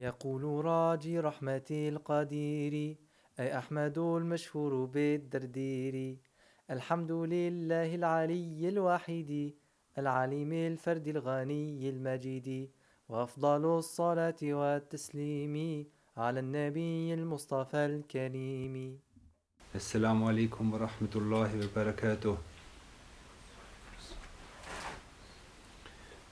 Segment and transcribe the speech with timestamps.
[0.00, 2.96] يقول راجي رحمة القدير
[3.40, 6.16] أي أحمد المشهور بالدردير.
[6.70, 9.52] الحمد لله العلي الواحد
[9.98, 12.70] العليم الفرد الغني المجيد.
[13.08, 18.98] وأفضل الصلاة والتسليم على النبي المصطفى الكريم.
[19.74, 22.36] alaikum wa rahmatullahi wa barakatuh.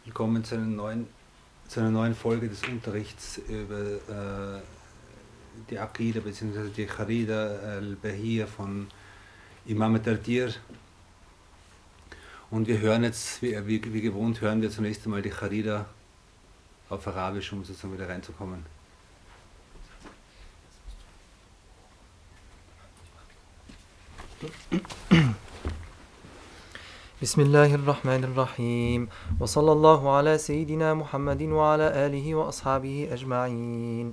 [0.04, 1.08] Willkommen zu einer neuen,
[1.68, 4.60] zu einer neuen Folge des Unterrichts über äh,
[5.70, 6.70] die Aqidah bzw.
[6.76, 8.86] die Kharida al-Bahir von
[9.66, 10.54] Imam Tardir.
[12.50, 15.86] Und wir hören jetzt, wie, wie, wie gewohnt, hören wir zunächst einmal die Kharida
[16.88, 18.64] auf Arabisch, um sozusagen wieder reinzukommen.
[27.22, 29.08] بسم الله الرحمن الرحيم.
[29.40, 34.12] وصلى الله على سيدنا محمد وعلى آله وأصحابه أجمعين.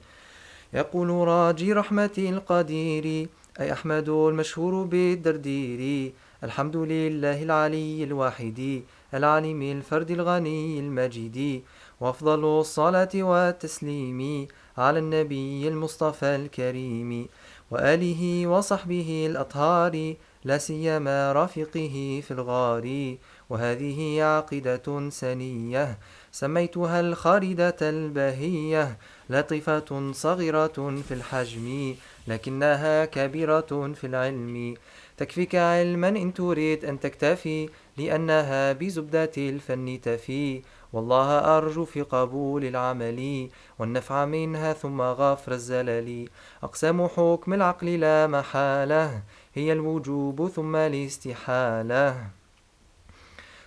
[0.74, 3.28] يقول راجي رحمة القدير
[3.60, 6.12] أي أحمد المشهور بالدردير
[6.44, 11.64] الحمد لله العلي الواحد العليم الفرد الغني المجيد
[12.02, 17.28] وأفضل الصلاة والتسليم على النبي المصطفى الكريم
[17.72, 20.16] وآله وصحبه الأطهار
[20.46, 23.16] لا سيما رافقه في الغار
[23.50, 25.98] وهذه عقيدة سنية.
[26.32, 28.98] سميتها الخاردة البهية
[29.30, 31.96] لطيفة صغيرة في الحجم
[32.28, 34.76] لكنها كبيرة في العلم.
[35.18, 40.62] تكفيك علما إن تريد أن تكتفي لأنها بزبدة الفن تفي.
[40.94, 43.50] والله أرجو في قبول العمل
[43.80, 46.30] والنفع منها ثم غفر الزلل.
[46.64, 49.22] أقسام حكم العقل لا محالة
[49.56, 52.28] هي الوجوب ثم الاستحالة.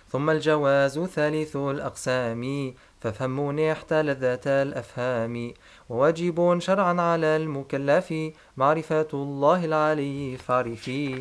[0.09, 5.53] ثم الجواز ثالث الأقسام فافهم نحت لذة الأفهام.
[5.89, 8.13] وواجب شرعا على المكلف
[8.57, 11.19] معرفة الله العلي فاعرفي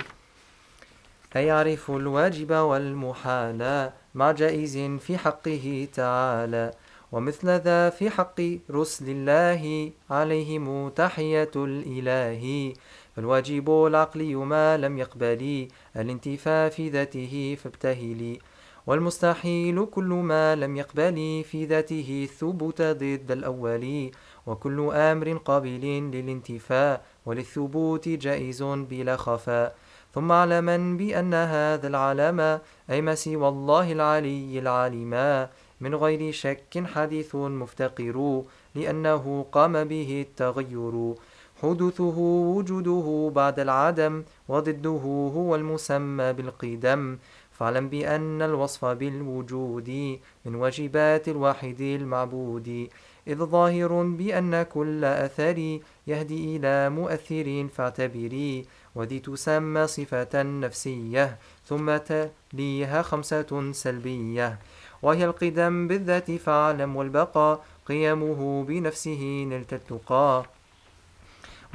[1.30, 6.70] فيعرف الواجب والمحال مع جائز في حقه تعالى.
[7.12, 8.40] ومثل ذا في حق
[8.70, 12.74] رسل الله عليهم تحية الإله.
[13.16, 18.38] فالواجب العقلي ما لم يقبل الانتفاء في ذاته فابتهلي
[18.86, 24.10] والمستحيل كل ما لم يقبل في ذاته الثبوت ضد الأول.
[24.46, 29.76] وكل أمر قابل للانتفاء وللثبوت جائز بلا خفاء
[30.14, 32.60] ثم اعلما بأن هذا العلم
[32.90, 35.48] أي ما سوى الله العلي العالما
[35.80, 38.42] من غير شك حديث مفتقر
[38.74, 41.14] لأنه قام به التغير.
[41.62, 42.18] حدوثه
[42.56, 47.18] وجوده بعد العدم وضده هو المسمى بالقدم.
[47.58, 52.88] فاعلم بأن الوصف بالوجود من واجبات الواحد المعبود
[53.28, 58.64] إذ ظاهر بأن كل أثر يهدي إلى مؤثر فاعتبري
[58.94, 64.58] وذي تسمى صفة نفسية ثم تليها خمسة سلبية.
[65.02, 70.44] وهي القدم بالذات فاعلم والبقاء قيامه بنفسه نلت التقى.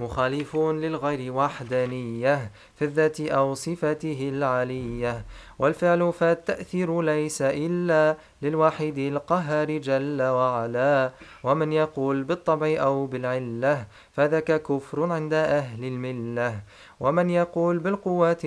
[0.01, 5.25] مخالف للغير وحدانية في الذات أو صفته العلية
[5.59, 11.11] والفعل فالتأثير ليس إلا للواحد القهار جل وعلا.
[11.44, 16.61] ومن يقول بالطبع أو بالعلة فذاك كفر عند أهل الملة.
[17.00, 18.44] ومن يقول بالقوة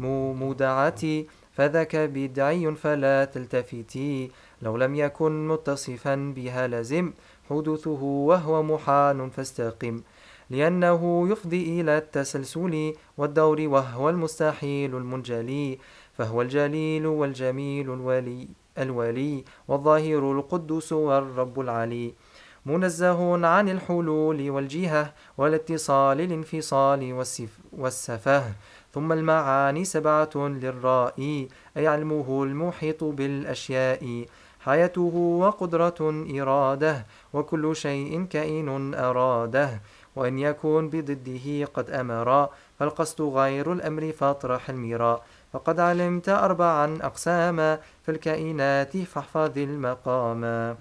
[0.00, 1.04] المودعة
[1.52, 4.30] فذاك بدعي فلا تلتفتي
[4.62, 7.12] لو لم يكن متصفا بها لزم
[7.50, 10.02] حدوثه وهو محال فاستقم.
[10.50, 15.78] لأنه يفضي إلى التسلسل والدور وهو المستحيل المنجلي
[16.18, 18.48] فهو الجليل والجميل الولي
[18.78, 22.14] الولي والظاهر القدوس والرب العلي.
[22.66, 27.24] منزه عن الحلول والجهة والاتصال الانفصال
[27.72, 28.44] والسفه.
[28.94, 34.24] ثم المعاني سبعة للرائي أي علمه المحيط بالأشياء.
[34.60, 39.80] حياته وقدرة إرادة وكل شيء كائن أراده.
[40.18, 42.48] وإن يكون بضده قد أمر
[42.78, 50.76] فالقصد غير الأمر فاطرح الميراء فقد علمت أربعا أقساما في الكائنات فاحفظ المقام.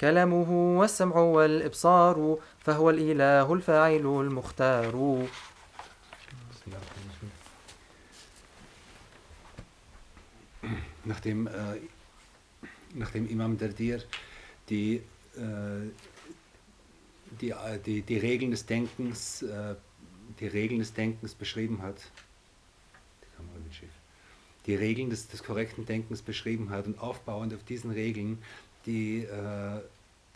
[0.00, 5.26] كلامه والسمع والإبصار فهو الإله الفاعل المختار.
[11.04, 11.78] Nachdem, äh,
[12.96, 14.02] nachdem Imam Dardir
[14.68, 14.96] die,
[15.36, 15.90] äh,
[17.40, 17.54] die,
[17.84, 19.74] die, die Regeln des Denkens, äh,
[20.40, 21.96] die Regeln des Denkens beschrieben hat,
[23.22, 23.90] die Kamera schief,
[24.66, 28.38] die Regeln des, des korrekten Denkens beschrieben hat und aufbauend auf diesen Regeln
[28.86, 29.80] die, äh,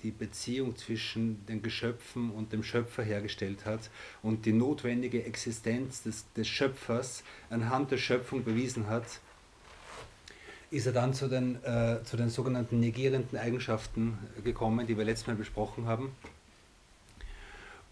[0.03, 3.91] die Beziehung zwischen den Geschöpfen und dem Schöpfer hergestellt hat
[4.23, 9.21] und die notwendige Existenz des, des Schöpfers anhand der Schöpfung bewiesen hat,
[10.71, 15.27] ist er dann zu den, äh, zu den sogenannten negierenden Eigenschaften gekommen, die wir letztes
[15.27, 16.13] Mal besprochen haben.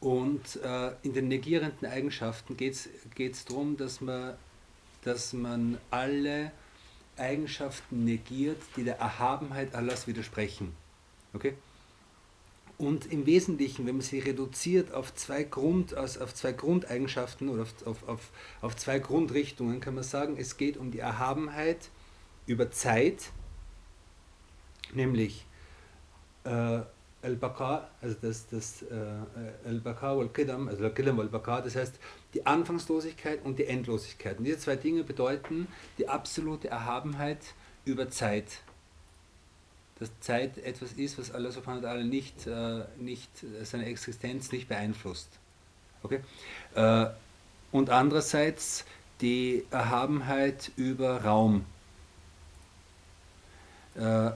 [0.00, 4.34] Und äh, in den negierenden Eigenschaften geht es darum, dass man,
[5.02, 6.52] dass man alle
[7.16, 10.72] Eigenschaften negiert, die der Erhabenheit Allahs widersprechen.
[11.34, 11.54] Okay?
[12.78, 17.84] Und im Wesentlichen, wenn man sie reduziert auf zwei, Grund, auf zwei Grundeigenschaften oder auf,
[17.84, 21.90] auf, auf, auf zwei Grundrichtungen, kann man sagen, es geht um die Erhabenheit
[22.48, 23.30] über Zeit,
[24.92, 25.44] nämlich
[26.44, 26.80] äh,
[27.20, 31.98] Al-Baqa, also das, das äh, Al-Baqa wal-Qidam, also Al-Qidam wal-Baqa, das heißt
[32.34, 34.38] die Anfangslosigkeit und die Endlosigkeit.
[34.38, 35.68] Und diese zwei Dinge bedeuten
[35.98, 37.40] die absolute Erhabenheit
[37.84, 38.62] über Zeit.
[39.98, 43.30] Dass Zeit etwas ist, was Allah subhanahu wa ta'ala nicht, äh, nicht,
[43.64, 45.28] seine Existenz nicht beeinflusst.
[46.02, 46.20] Okay?
[46.74, 47.06] Äh,
[47.72, 48.84] und andererseits
[49.20, 51.64] die Erhabenheit über Raum.
[53.98, 54.30] Äh,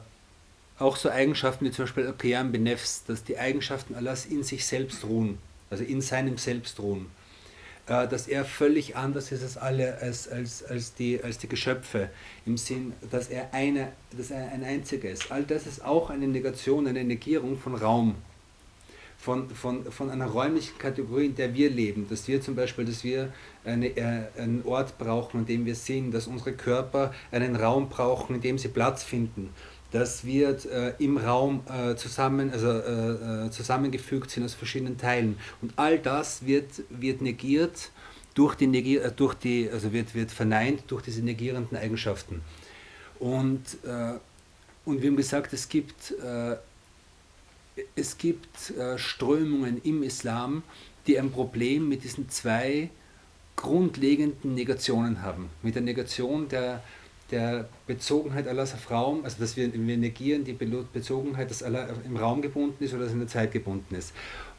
[0.78, 5.04] auch so Eigenschaften wie zum Beispiel Qiyam Benefs, dass die Eigenschaften Allahs in sich selbst
[5.04, 5.38] ruhen,
[5.70, 7.06] also in seinem Selbst ruhen.
[7.86, 12.10] Äh, dass er völlig anders ist als alle, als, als, als, die, als die Geschöpfe,
[12.46, 15.32] im Sinn, dass er, eine, dass er ein einziger ist.
[15.32, 18.14] All das ist auch eine Negation, eine Negierung von Raum,
[19.22, 22.08] von, von, von einer räumlichen Kategorie, in der wir leben.
[22.10, 23.32] Dass wir zum Beispiel, dass wir
[23.64, 28.34] eine, äh, einen Ort brauchen, an dem wir sind, dass unsere Körper einen Raum brauchen,
[28.34, 29.50] in dem sie Platz finden
[29.92, 35.36] das wird äh, im Raum äh, zusammen, also, äh, äh, zusammengefügt sind aus verschiedenen Teilen.
[35.60, 37.90] Und all das wird, wird negiert
[38.32, 42.40] durch die, äh, durch die also wird, wird verneint durch diese negierenden Eigenschaften.
[43.20, 44.14] Und, äh,
[44.86, 46.14] und wir haben gesagt, es gibt,
[47.96, 50.62] es gibt Strömungen im Islam,
[51.06, 52.90] die ein Problem mit diesen zwei
[53.56, 55.48] grundlegenden Negationen haben.
[55.62, 56.82] Mit der Negation der
[57.32, 62.16] der Bezogenheit Allahs auf Raum, also dass wir, wir negieren die Bezogenheit, dass Allah im
[62.16, 64.12] Raum gebunden ist oder dass er in der Zeit gebunden ist.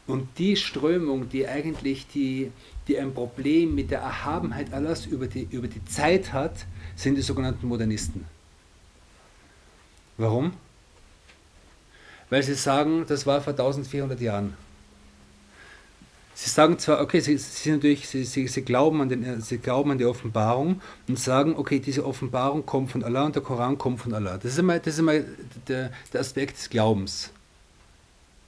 [0.05, 2.51] Und die Strömung, die eigentlich die,
[2.87, 6.65] die ein Problem mit der Erhabenheit Allahs über die, über die Zeit hat,
[6.95, 8.25] sind die sogenannten Modernisten.
[10.17, 10.53] Warum?
[12.33, 14.57] Weil sie sagen, das war vor 1400 Jahren.
[16.33, 19.91] Sie sagen zwar, okay, sie, sie, natürlich, sie, sie, sie, glauben an den, sie glauben
[19.91, 23.99] an die Offenbarung und sagen, okay, diese Offenbarung kommt von Allah und der Koran kommt
[23.99, 24.39] von Allah.
[24.39, 25.19] Das ist immer, das ist immer
[25.67, 27.29] der, der Aspekt des Glaubens.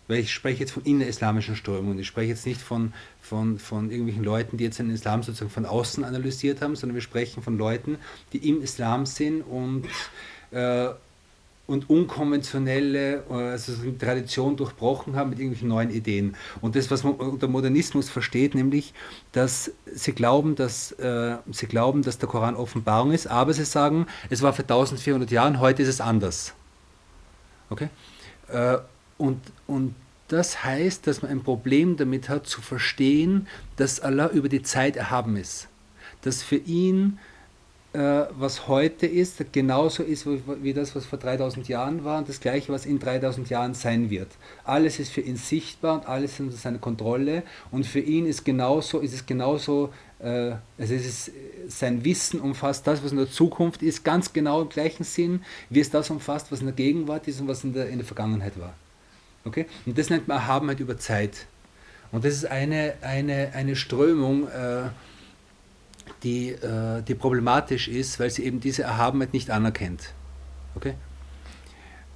[0.07, 1.99] Weil ich spreche jetzt von innerislamischen Strömungen.
[1.99, 2.91] Ich spreche jetzt nicht von,
[3.21, 7.03] von, von irgendwelchen Leuten, die jetzt den Islam sozusagen von außen analysiert haben, sondern wir
[7.03, 7.99] sprechen von Leuten,
[8.33, 9.85] die im Islam sind und
[10.49, 10.89] äh,
[11.67, 16.35] und unkonventionelle also Tradition durchbrochen haben mit irgendwelchen neuen Ideen.
[16.62, 18.94] Und das, was man unter Modernismus versteht, nämlich,
[19.31, 24.06] dass sie glauben, dass, äh, sie glauben, dass der Koran Offenbarung ist, aber sie sagen,
[24.29, 26.53] es war vor 1400 Jahren, heute ist es anders.
[27.69, 27.89] Okay?
[28.47, 28.77] Äh,
[29.17, 29.95] und, und
[30.27, 34.95] das heißt, dass man ein Problem damit hat, zu verstehen, dass Allah über die Zeit
[34.95, 35.67] erhaben ist.
[36.21, 37.19] Dass für ihn
[37.97, 42.71] was heute ist, genauso ist wie das, was vor 3000 Jahren war und das gleiche,
[42.71, 44.27] was in 3000 Jahren sein wird.
[44.63, 48.43] Alles ist für ihn sichtbar und alles ist unter seiner Kontrolle und für ihn ist
[48.43, 51.31] genauso, ist es genauso, äh, also es ist,
[51.67, 55.79] sein Wissen umfasst das, was in der Zukunft ist, ganz genau im gleichen Sinn, wie
[55.79, 58.60] es das umfasst, was in der Gegenwart ist und was in der, in der Vergangenheit
[58.60, 58.74] war.
[59.46, 59.67] Okay?
[59.86, 61.46] Und das nennt man Erhabenheit über Zeit.
[62.12, 64.89] Und das ist eine, eine, eine Strömung, äh,
[66.25, 70.13] die, äh, die problematisch ist, weil sie eben diese Erhabenheit nicht anerkennt.
[70.75, 70.96] Okay?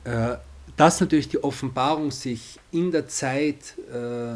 [0.03, 0.37] Äh,
[0.75, 4.33] dass natürlich die Offenbarung sich in der Zeit äh,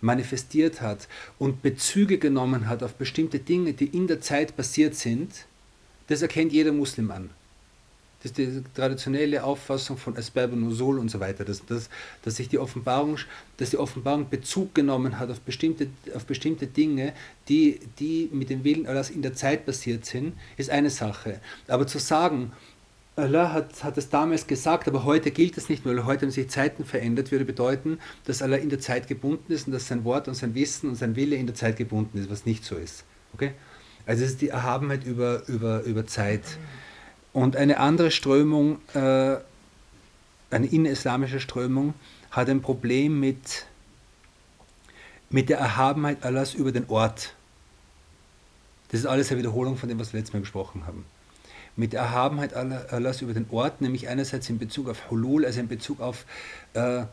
[0.00, 5.46] manifestiert hat und Bezüge genommen hat auf bestimmte Dinge, die in der Zeit passiert sind,
[6.06, 7.30] das erkennt jeder Muslim an.
[8.26, 11.88] Ist die traditionelle Auffassung von und Usul und so weiter, dass, dass,
[12.22, 13.18] dass sich die Offenbarung,
[13.56, 17.12] dass die Offenbarung Bezug genommen hat auf bestimmte, auf bestimmte Dinge,
[17.48, 21.40] die, die mit dem Willen Allahs in der Zeit passiert sind, ist eine Sache.
[21.68, 22.50] Aber zu sagen,
[23.14, 26.32] Allah hat, hat es damals gesagt, aber heute gilt es nicht mehr, weil heute haben
[26.32, 30.04] sich Zeiten verändert, würde bedeuten, dass Allah in der Zeit gebunden ist und dass sein
[30.04, 32.74] Wort und sein Wissen und sein Wille in der Zeit gebunden ist, was nicht so
[32.74, 33.04] ist.
[33.34, 33.52] Okay?
[34.04, 36.42] Also es ist die Erhabenheit über, über, über Zeit.
[37.36, 39.36] Und eine andere Strömung, äh,
[40.50, 41.92] eine innerislamische Strömung,
[42.30, 43.66] hat ein Problem mit,
[45.28, 47.34] mit der Erhabenheit Allahs über den Ort.
[48.88, 51.04] Das ist alles eine Wiederholung von dem, was wir letztes Mal gesprochen haben.
[51.76, 55.68] mit der Erhabenheit Allahs über den Ort, nämlich einerseits in Bezug auf Hulul, also in
[55.68, 56.24] Bezug auf
[56.72, 57.04] äh,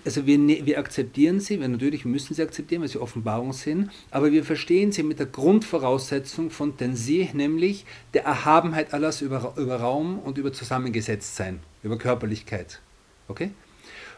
[0.05, 3.91] also wir, ne, wir akzeptieren sie, wir natürlich müssen sie akzeptieren, weil sie Offenbarung sind,
[4.11, 7.85] aber wir verstehen sie mit der Grundvoraussetzung von Tensih, nämlich
[8.15, 12.81] der Erhabenheit Allahs über, über Raum und über Zusammengesetztsein, über Körperlichkeit.
[13.29, 13.51] Okay?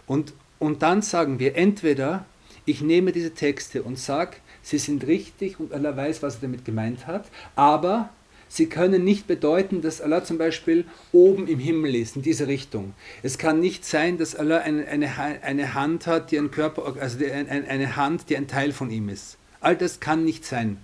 [0.06, 2.26] Und, und dann sagen wir entweder,
[2.64, 6.64] ich nehme diese Texte und sage, sie sind richtig und Allah weiß, was er damit
[6.64, 8.10] gemeint hat, aber
[8.52, 12.92] Sie können nicht bedeuten, dass Allah zum Beispiel oben im Himmel ist, in diese Richtung.
[13.22, 15.08] Es kann nicht sein, dass Allah eine, eine,
[15.42, 18.90] eine Hand hat, die ein Körper, also die, eine, eine Hand, die ein Teil von
[18.90, 19.38] ihm ist.
[19.62, 20.76] All das kann nicht sein.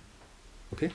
[0.71, 0.89] Okay?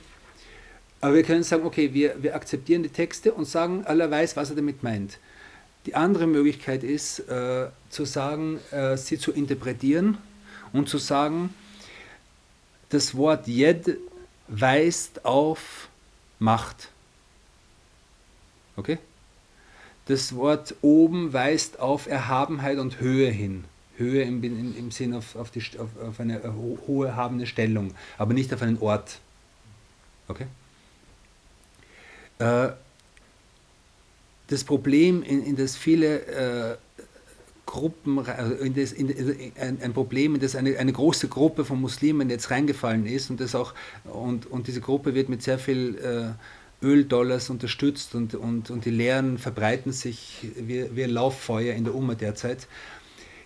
[0.99, 4.49] Aber wir können sagen, okay, wir, wir akzeptieren die Texte und sagen, Allah weiß, was
[4.49, 5.17] er damit meint.
[5.85, 10.17] Die andere Möglichkeit ist, äh, zu sagen, äh, sie zu interpretieren
[10.73, 11.53] und zu sagen,
[12.89, 13.97] das Wort Jed
[14.49, 15.87] weist auf
[16.39, 16.89] Macht.
[18.75, 18.99] Okay?
[20.05, 23.65] Das Wort oben weist auf Erhabenheit und Höhe hin.
[23.97, 26.41] Höhe im, im, im Sinn auf, auf, die, auf, auf eine
[26.87, 29.19] hohe habende Stellung, aber nicht auf einen Ort.
[30.27, 30.47] Okay?
[32.39, 32.71] Äh,
[34.47, 36.19] das Problem, in, in das viele
[36.73, 36.77] äh,
[37.65, 39.09] Gruppen, also in das, in,
[39.59, 43.39] ein, ein, Problem, in das eine, eine große Gruppe von Muslimen jetzt reingefallen ist und,
[43.39, 48.69] das auch, und, und diese Gruppe wird mit sehr viel äh, Öldollars unterstützt und, und,
[48.69, 52.67] und die Lehren verbreiten sich wie, wie ein Lauffeuer in der Umma derzeit,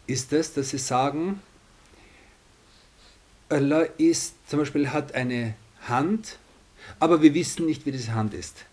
[0.07, 1.39] ist das, dass sie sagen,
[3.47, 6.37] Allah ist, zum Beispiel hat eine Hand,
[6.99, 8.65] aber wir wissen nicht, wie diese Hand ist.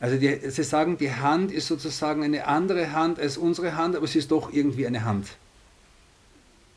[0.00, 4.06] Also die, sie sagen, die Hand ist sozusagen eine andere Hand als unsere Hand, aber
[4.06, 5.28] sie ist doch irgendwie eine Hand.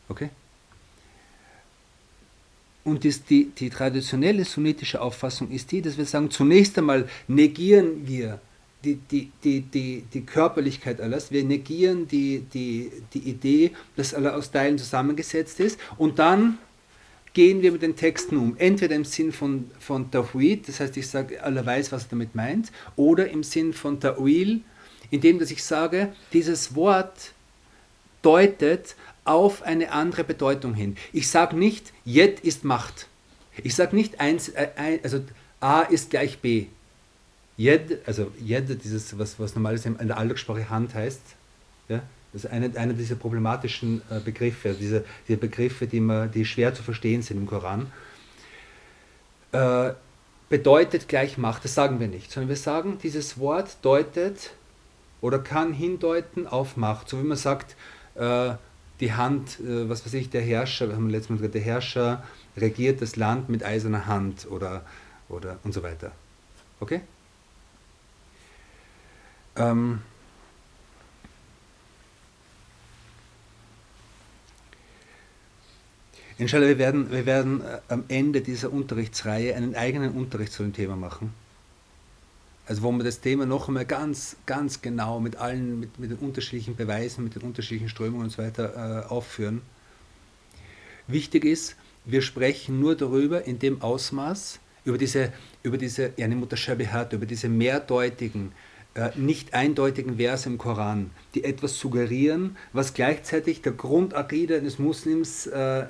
[0.10, 0.30] Okay?
[2.84, 8.06] Und das, die, die traditionelle sunnitische Auffassung ist die, dass wir sagen, zunächst einmal negieren
[8.06, 8.42] wir
[8.84, 14.36] die, die, die, die, die Körperlichkeit alles, wir negieren die, die, die Idee, dass Allah
[14.36, 16.58] aus Teilen zusammengesetzt ist und dann
[17.34, 18.56] gehen wir mit den Texten um.
[18.58, 22.36] Entweder im Sinn von, von Tawhid, das heißt, ich sage, Allah weiß, was er damit
[22.36, 24.62] meint, oder im Sinn von Ta'wil,
[25.10, 27.34] indem dass ich sage, dieses Wort
[28.22, 30.96] deutet auf eine andere Bedeutung hin.
[31.12, 33.08] Ich sage nicht, Yet ist Macht.
[33.64, 35.22] Ich sage nicht, eins, äh, also
[35.60, 36.68] A ist gleich B.
[37.58, 41.22] Yed, also Yed, dieses, was, was normalerweise in der Alltagssprache Hand heißt,
[41.90, 42.02] ja,
[42.34, 46.74] das ist einer, einer dieser problematischen äh, Begriffe, diese, diese Begriffe, die, man, die schwer
[46.74, 47.92] zu verstehen sind im Koran.
[49.52, 49.94] Äh,
[50.50, 54.52] bedeutet gleich Macht, das sagen wir nicht, sondern wir sagen, dieses Wort deutet
[55.22, 57.08] oder kann hindeuten auf Macht.
[57.08, 57.76] So wie man sagt,
[58.16, 58.54] äh,
[59.00, 62.24] die Hand, äh, was weiß ich, der Herrscher, wir haben letztes Mal gesagt, der Herrscher
[62.58, 64.84] regiert das Land mit eiserner Hand oder,
[65.30, 66.12] oder und so weiter.
[66.80, 67.02] Okay?
[69.56, 70.02] Ähm,
[76.44, 80.74] Inshallah, wir werden, wir werden äh, am Ende dieser Unterrichtsreihe einen eigenen Unterricht zu dem
[80.74, 81.34] Thema machen.
[82.66, 86.18] Also wo wir das Thema noch einmal ganz, ganz genau mit allen, mit, mit den
[86.18, 89.62] unterschiedlichen Beweisen, mit den unterschiedlichen Strömungen und so weiter äh, aufführen.
[91.08, 95.32] wichtig ist, wir sprechen nur darüber in dem Ausmaß, über diese,
[95.64, 98.52] über diese Yani Mutashabihat, über diese mehrdeutigen,
[98.96, 105.48] äh, nicht eindeutigen Verse im Koran, die etwas suggerieren, was gleichzeitig der Grundakide des Muslims
[105.48, 105.86] äh,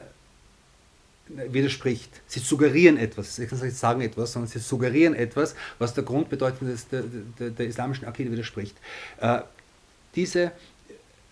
[1.27, 2.09] widerspricht.
[2.27, 7.03] Sie suggerieren etwas, nicht sagen etwas, sondern sie suggerieren etwas, was der Grundbedeutung des, der,
[7.39, 8.75] der, der islamischen Akide widerspricht.
[9.19, 9.39] Äh,
[10.15, 10.51] diese,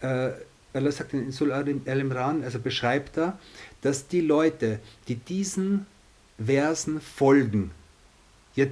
[0.01, 0.31] äh,
[0.74, 3.38] Allah sagt in Sul al-Imran, also beschreibt er,
[3.81, 5.86] dass die Leute, die diesen
[6.43, 7.71] Versen folgen,
[8.55, 8.65] die,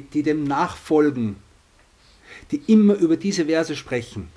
[0.00, 1.36] die dem nachfolgen,
[2.50, 4.28] die immer über diese Verse sprechen,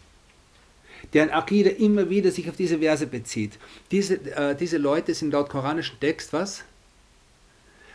[1.13, 3.58] deren Akide immer wieder sich auf diese Verse bezieht.
[3.91, 6.63] Diese, äh, diese Leute sind laut koranischen Text was?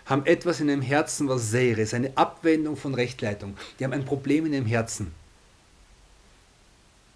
[0.05, 3.57] Haben etwas in ihrem Herzen, was Seire ist, eine Abwendung von Rechtleitung.
[3.79, 5.13] Die haben ein Problem in ihrem Herzen.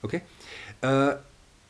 [0.02, 0.22] Okay?
[0.80, 1.16] Äh,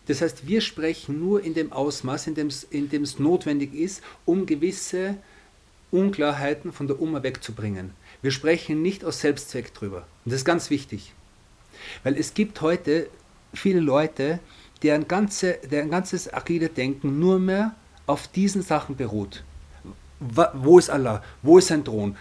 [0.07, 5.17] das heißt, wir sprechen nur in dem Ausmaß, in dem es notwendig ist, um gewisse
[5.91, 7.93] Unklarheiten von der Umma wegzubringen.
[8.23, 10.07] Wir sprechen nicht aus Selbstzweck drüber.
[10.25, 11.13] Und das ist ganz wichtig.
[12.03, 13.09] Weil es gibt heute
[13.53, 14.41] viele Leute,
[14.83, 17.75] deren, ganze, deren ganzes Akide-Denken nur mehr
[18.07, 19.45] auf diesen Sachen beruht.
[20.21, 21.23] Wo ist Allah?
[21.43, 22.15] Wo ist sein Thron?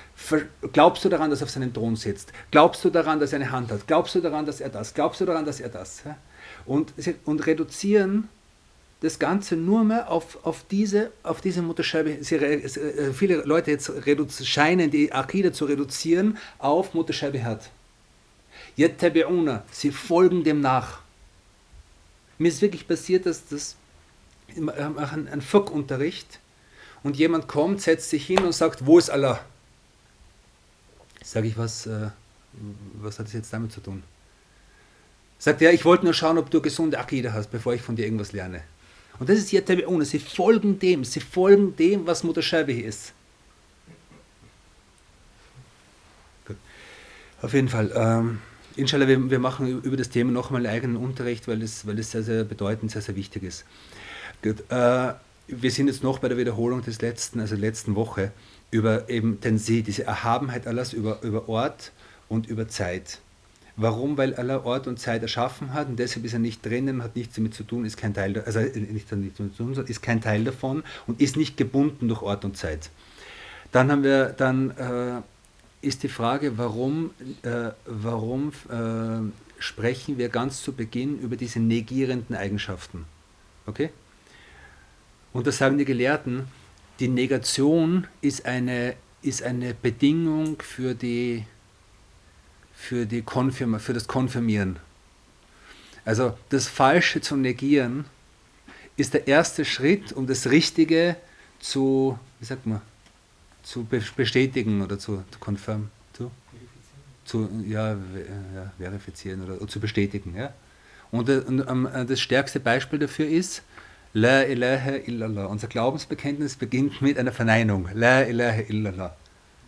[0.72, 2.32] Glaubst du daran, dass er auf seinem Thron sitzt?
[2.50, 3.86] Glaubst du daran, dass er eine Hand hat?
[3.88, 4.94] Glaubst du daran, dass er das?
[4.94, 6.04] Glaubst du daran, dass er das?
[6.66, 6.94] Und,
[7.26, 8.30] und reduzieren
[9.02, 12.12] das Ganze nur mehr auf, auf diese, auf diese Mutterscheibe.
[12.12, 17.70] Äh, viele Leute jetzt scheinen die Akide zu reduzieren auf Mutterscheibe hat.
[19.72, 21.02] Sie folgen dem nach.
[22.39, 23.75] Mir ist wirklich passiert, dass das
[24.55, 26.39] machen einen Fiqh-Unterricht
[27.03, 29.46] und jemand kommt, setzt sich hin und sagt, wo ist Allah?
[31.24, 32.10] Sage ich, was, äh,
[32.93, 34.03] was hat das jetzt damit zu tun?
[35.38, 38.05] Sagt er, ich wollte nur schauen, ob du gesunde Akide hast, bevor ich von dir
[38.05, 38.63] irgendwas lerne.
[39.19, 43.12] Und das ist Yatabi'una, sie folgen dem, sie folgen dem, was Mutter Shabihi ist.
[46.47, 46.58] Gut.
[47.41, 47.91] Auf jeden Fall.
[47.93, 48.41] Ähm,
[48.80, 52.12] Inshallah, wir, wir machen über das Thema nochmal einen eigenen Unterricht, weil es, weil es
[52.12, 53.65] sehr, sehr bedeutend, sehr, sehr wichtig ist.
[54.42, 55.13] Gut, äh,
[55.48, 58.32] wir sind jetzt noch bei der Wiederholung des letzten, also letzten Woche,
[58.72, 61.92] über eben den See, diese Erhabenheit Allahs über, über Ort
[62.28, 63.20] und über Zeit.
[63.76, 64.18] Warum?
[64.18, 67.36] Weil Allah Ort und Zeit erschaffen hat und deshalb ist er nicht drinnen, hat nichts
[67.36, 70.84] damit zu tun, ist kein Teil, also nicht damit zu tun, ist kein Teil davon
[71.08, 72.89] und ist nicht gebunden durch Ort und Zeit.
[73.72, 75.22] Dann haben wir dann äh,
[75.82, 77.12] ist die Frage, warum,
[77.44, 83.06] äh, warum äh, sprechen wir ganz zu Beginn über diese negierenden Eigenschaften.
[83.65, 83.89] Okay?
[85.32, 86.48] Und da sagen die Gelehrten,
[87.00, 91.46] die Negation ist eine, ist eine Bedingung für, die,
[92.74, 94.78] für, die Konfirma, für das Konfirmieren.
[96.04, 98.06] Also das Falsche zu negieren
[98.98, 101.15] ist der erste Schritt, um das Richtige
[101.60, 102.82] zu, wie sagt man,
[103.69, 106.32] zu bestätigen oder zu, confirm, zu,
[107.23, 110.34] zu ja, ja, verifizieren oder, oder, zu bestätigen.
[110.36, 110.55] Ja?
[111.12, 113.62] Und, äh, und um, äh, das stärkste Beispiel dafür ist,
[114.13, 115.45] La ilaha illallah.
[115.45, 117.88] Unser Glaubensbekenntnis beginnt mit einer Verneinung.
[117.93, 119.15] La ilaha illallah.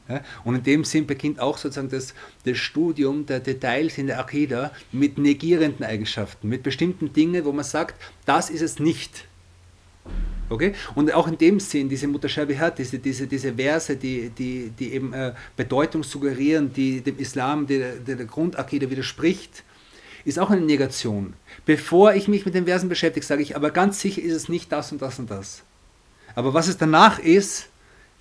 [0.09, 0.21] Ja?
[0.43, 4.71] Und in dem Sinn beginnt auch sozusagen das, das Studium der Details in der Akida
[4.91, 9.27] mit negierenden Eigenschaften, mit bestimmten Dingen, wo man sagt, das ist es nicht.
[10.51, 10.73] Okay?
[10.95, 15.13] Und auch in dem Sinn, diese Mutashabihat, diese, diese, diese Verse, die, die, die eben
[15.13, 19.63] äh, Bedeutung suggerieren, die dem Islam, der, der, der Grundakide widerspricht,
[20.25, 21.33] ist auch eine Negation.
[21.65, 24.71] Bevor ich mich mit den Versen beschäftige, sage ich, aber ganz sicher ist es nicht
[24.73, 25.63] das und das und das.
[26.35, 27.69] Aber was es danach ist,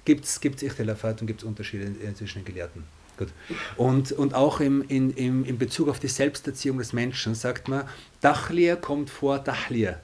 [0.04, 2.84] gibt es Ichtilafat und gibt es Unterschiede zwischen den Gelehrten.
[3.18, 3.28] Gut.
[3.76, 7.88] Und, und auch im, in, im, in Bezug auf die Selbsterziehung des Menschen sagt man,
[8.20, 10.00] Dachlir kommt vor Dachlir.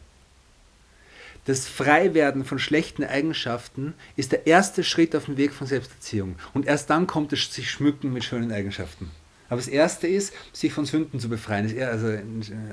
[1.46, 6.34] Das Freiwerden von schlechten Eigenschaften ist der erste Schritt auf dem Weg von Selbsterziehung.
[6.54, 9.10] Und erst dann kommt es sich schmücken mit schönen Eigenschaften.
[9.48, 11.68] Aber das erste ist, sich von Sünden zu befreien.
[11.68, 12.18] Das, also,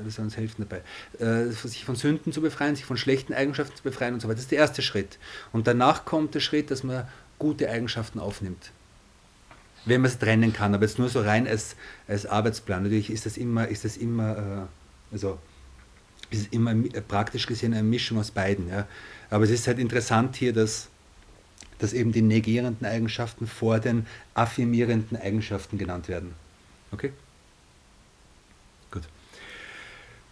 [0.03, 0.81] das soll uns helfen dabei.
[1.23, 4.37] Äh, sich von Sünden zu befreien, sich von schlechten Eigenschaften zu befreien und so weiter.
[4.37, 5.19] Das ist der erste Schritt.
[5.51, 7.07] Und danach kommt der Schritt, dass man
[7.37, 8.71] gute Eigenschaften aufnimmt.
[9.85, 11.75] Wenn man es trennen kann, aber jetzt nur so rein als,
[12.07, 12.83] als Arbeitsplan.
[12.83, 15.37] Natürlich ist das immer, ist das immer äh, also
[16.33, 16.73] ist immer
[17.07, 18.69] praktisch gesehen eine Mischung aus beiden.
[18.69, 18.87] Ja.
[19.29, 20.89] Aber es ist halt interessant hier, dass,
[21.79, 26.33] dass eben die negierenden Eigenschaften vor den affirmierenden Eigenschaften genannt werden.
[26.91, 27.11] Okay?
[28.91, 29.03] Gut.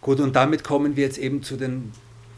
[0.00, 1.92] Gut, und damit kommen wir jetzt eben zu den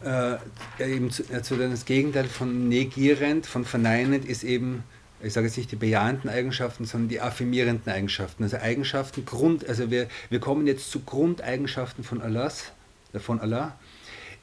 [0.05, 0.37] äh,
[0.79, 4.83] eben zu, äh, zu das Gegenteil von negierend, von verneinend ist eben,
[5.21, 8.43] ich sage jetzt nicht die bejahenden Eigenschaften, sondern die affirmierenden Eigenschaften.
[8.43, 12.71] Also Eigenschaften, Grund, also wir, wir kommen jetzt zu Grundeigenschaften von Allahs,
[13.19, 13.77] von Allah,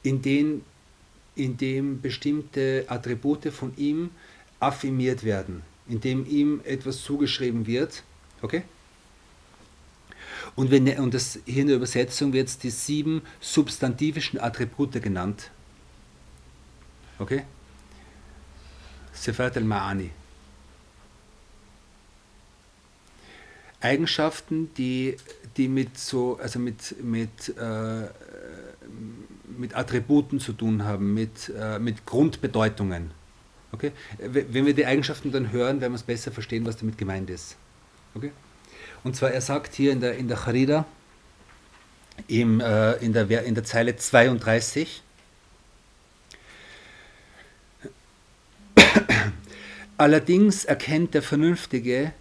[0.03, 0.63] in denen
[1.35, 4.11] in dem bestimmte Attribute von ihm
[4.59, 8.03] affirmiert werden, in dem ihm etwas zugeschrieben wird.
[8.41, 8.63] Okay?
[10.55, 15.49] Und, wenn, und das, hier in der Übersetzung wird es die sieben substantivischen Attribute genannt.
[17.17, 17.43] Okay?
[19.13, 20.09] Sifat al-Ma'ani.
[23.81, 25.17] Eigenschaften, die,
[25.57, 28.07] die mit so, also mit, mit, äh,
[29.57, 33.11] mit Attributen zu tun haben, mit, äh, mit Grundbedeutungen.
[33.71, 33.91] Okay?
[34.19, 37.57] Wenn wir die Eigenschaften dann hören, werden wir es besser verstehen, was damit gemeint ist.
[38.15, 38.31] Okay?
[39.03, 40.85] Und zwar, er sagt hier in der, in der Charida,
[42.27, 45.01] im, äh, in, der, in der Zeile 32,
[49.97, 52.13] Allerdings erkennt der Vernünftige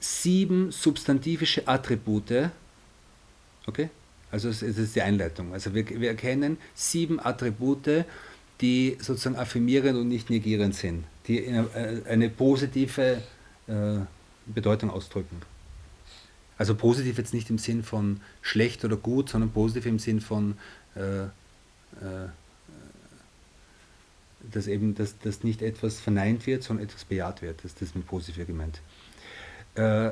[0.00, 2.50] sieben substantivische Attribute.
[3.66, 3.90] Okay?
[4.30, 5.52] Also es ist die Einleitung.
[5.52, 8.04] Also wir, wir erkennen sieben Attribute,
[8.60, 13.22] die sozusagen affirmierend und nicht negierend sind, die eine, äh, eine positive
[13.66, 13.98] äh,
[14.46, 15.40] Bedeutung ausdrücken.
[16.58, 20.58] Also positiv jetzt nicht im Sinn von schlecht oder gut, sondern positiv im Sinn von,
[20.96, 21.28] äh, äh,
[24.52, 27.62] dass eben dass, dass nicht etwas verneint wird, sondern etwas bejaht wird.
[27.62, 28.80] Das, das ist mit positiv gemeint.
[29.76, 30.10] Äh,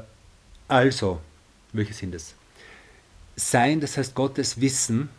[0.68, 1.20] also,
[1.72, 2.34] welche sind es?
[3.36, 5.10] Sein, das heißt Gottes Wissen,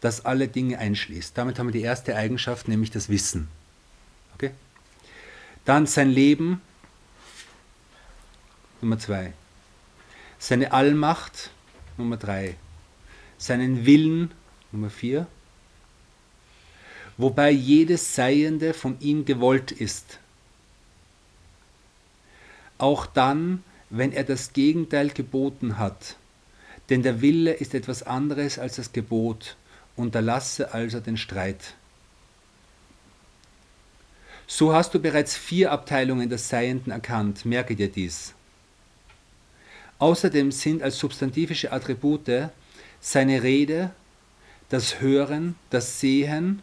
[0.00, 1.36] das alle Dinge einschließt.
[1.36, 3.48] Damit haben wir die erste Eigenschaft, nämlich das Wissen.
[4.34, 4.52] Okay?
[5.66, 6.62] Dann sein Leben,
[8.80, 9.34] Nummer zwei.
[10.38, 11.50] Seine Allmacht,
[11.98, 12.56] Nummer drei.
[13.36, 14.32] Seinen Willen,
[14.72, 15.26] Nummer vier.
[17.18, 20.18] Wobei jedes Seiende von ihm gewollt ist.
[22.78, 26.16] Auch dann, wenn er das Gegenteil geboten hat.
[26.90, 29.56] Denn der Wille ist etwas anderes als das Gebot.
[29.96, 31.74] Unterlasse also den Streit.
[34.46, 38.34] So hast du bereits vier Abteilungen des Seienden erkannt, merke dir dies.
[40.00, 42.50] Außerdem sind als substantivische Attribute
[43.00, 43.92] seine Rede,
[44.68, 46.62] das Hören, das Sehen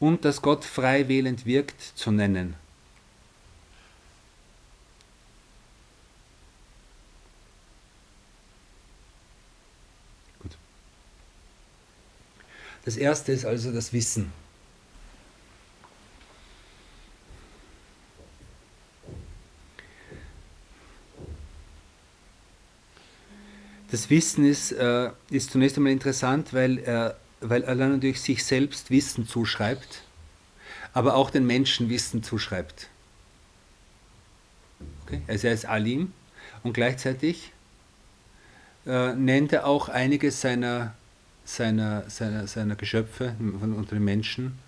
[0.00, 2.54] und dass Gott frei wählend wirkt zu nennen.
[12.84, 14.32] Das erste ist also das Wissen.
[23.90, 28.90] Das Wissen ist, äh, ist zunächst einmal interessant, weil er, weil er natürlich sich selbst
[28.90, 30.02] Wissen zuschreibt,
[30.92, 32.88] aber auch den Menschen Wissen zuschreibt.
[35.04, 35.22] Okay?
[35.26, 36.12] Also er ist Alim
[36.62, 37.52] und gleichzeitig
[38.86, 40.94] äh, nennt er auch einige seiner,
[41.48, 44.58] seiner, seiner, seiner Geschöpfe von, unter den Menschen,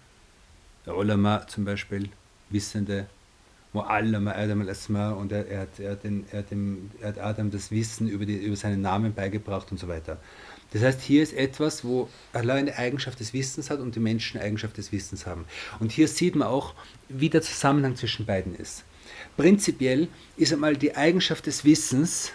[0.86, 2.08] der Ulama zum Beispiel,
[2.48, 3.06] Wissende,
[3.74, 7.18] Mu'allama Adam al-Asma und er, er, hat, er, hat den, er, hat dem, er hat
[7.18, 10.18] Adam das Wissen über, die, über seinen Namen beigebracht und so weiter.
[10.72, 14.38] Das heißt, hier ist etwas, wo Allah eine Eigenschaft des Wissens hat und die Menschen
[14.38, 15.44] eine Eigenschaft des Wissens haben.
[15.80, 16.74] Und hier sieht man auch,
[17.08, 18.84] wie der Zusammenhang zwischen beiden ist.
[19.36, 22.32] Prinzipiell ist einmal die Eigenschaft des Wissens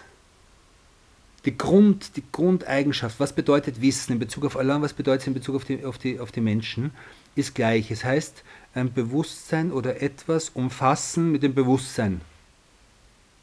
[1.45, 5.33] die, Grund, die Grundeigenschaft, was bedeutet Wissen in Bezug auf Allah, was bedeutet es in
[5.33, 6.91] Bezug auf die, auf die, auf die Menschen,
[7.35, 7.91] ist gleich.
[7.91, 12.21] Es heißt, ein Bewusstsein oder etwas umfassen mit dem Bewusstsein.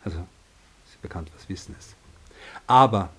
[0.04, 0.18] Also,
[0.86, 1.94] ist bekannt, was Wissen ist.
[2.66, 3.10] Aber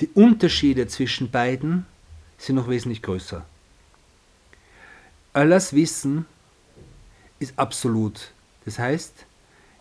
[0.00, 1.86] die Unterschiede zwischen beiden
[2.38, 3.44] sind noch wesentlich größer.
[5.32, 6.26] Allahs Wissen
[7.38, 8.32] ist absolut.
[8.64, 9.26] Das heißt,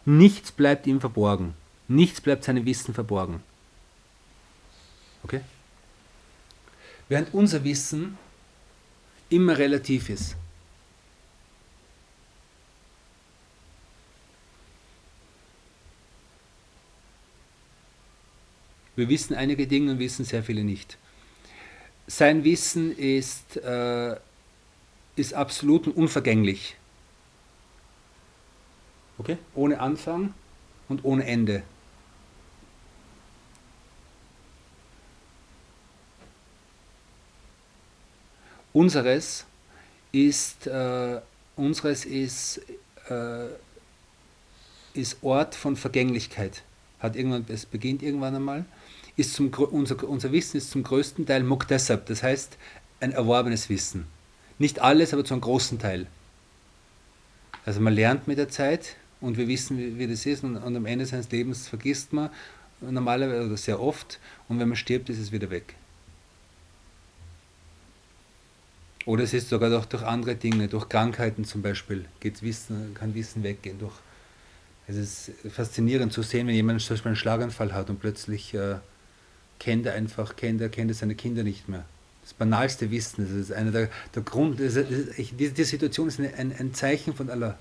[0.05, 1.55] nichts bleibt ihm verborgen.
[1.87, 3.41] Nichts bleibt seinem Wissen verborgen.
[5.23, 5.41] Okay?
[7.07, 8.17] Während unser Wissen
[9.29, 10.35] immer relativ ist.
[18.95, 20.97] Wir wissen einige Dinge und wissen sehr viele nicht.
[22.07, 24.17] Sein Wissen ist, äh,
[25.15, 26.75] ist absolut und unvergänglich.
[29.17, 29.37] Okay?
[29.55, 30.33] Ohne Anfang
[30.89, 31.63] und ohne Ende.
[38.73, 39.45] Unseres
[40.11, 41.19] ist, äh,
[41.55, 42.61] unseres ist,
[43.09, 43.47] äh,
[44.93, 46.63] ist Ort von Vergänglichkeit.
[46.99, 48.65] Hat irgendwann, es beginnt irgendwann einmal.
[49.15, 52.57] Ist zum, unser, unser Wissen ist zum größten Teil Muktesab, das heißt
[52.99, 54.05] ein erworbenes Wissen.
[54.57, 56.07] Nicht alles, aber zu einem großen Teil.
[57.65, 60.75] Also man lernt mit der Zeit und wir wissen, wie, wie das ist und, und,
[60.75, 62.29] am Ende seines Lebens vergisst man
[62.81, 65.75] normalerweise oder sehr oft und wenn man stirbt, ist es wieder weg.
[69.09, 73.15] Oder es ist sogar durch, durch andere Dinge, durch Krankheiten zum Beispiel, geht Wissen, kann
[73.15, 73.79] Wissen weggehen.
[73.79, 73.95] Durch,
[74.85, 78.75] es ist faszinierend zu sehen, wenn jemand zum Beispiel einen Schlaganfall hat und plötzlich äh,
[79.57, 81.85] kennt er einfach, kennt er, kennt er seine Kinder nicht mehr.
[82.21, 86.07] Das banalste Wissen, das ist einer der, der Grund, das ist, das ist, diese, Situation
[86.07, 87.57] ist ein, ein Zeichen von Allah.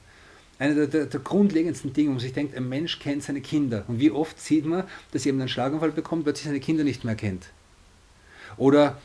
[0.58, 3.84] Einer der, der, der, grundlegendsten Dinge, wo man sich denkt, ein Mensch kennt seine Kinder.
[3.88, 7.14] Und wie oft sieht man, dass jemand einen Schlaganfall bekommt, sich seine Kinder nicht mehr
[7.14, 7.46] kennt.
[8.58, 8.98] Oder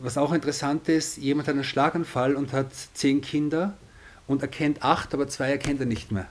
[0.00, 3.76] was auch interessant ist, jemand hat einen Schlaganfall und hat zehn Kinder
[4.26, 6.28] und erkennt acht, aber zwei erkennt er nicht mehr.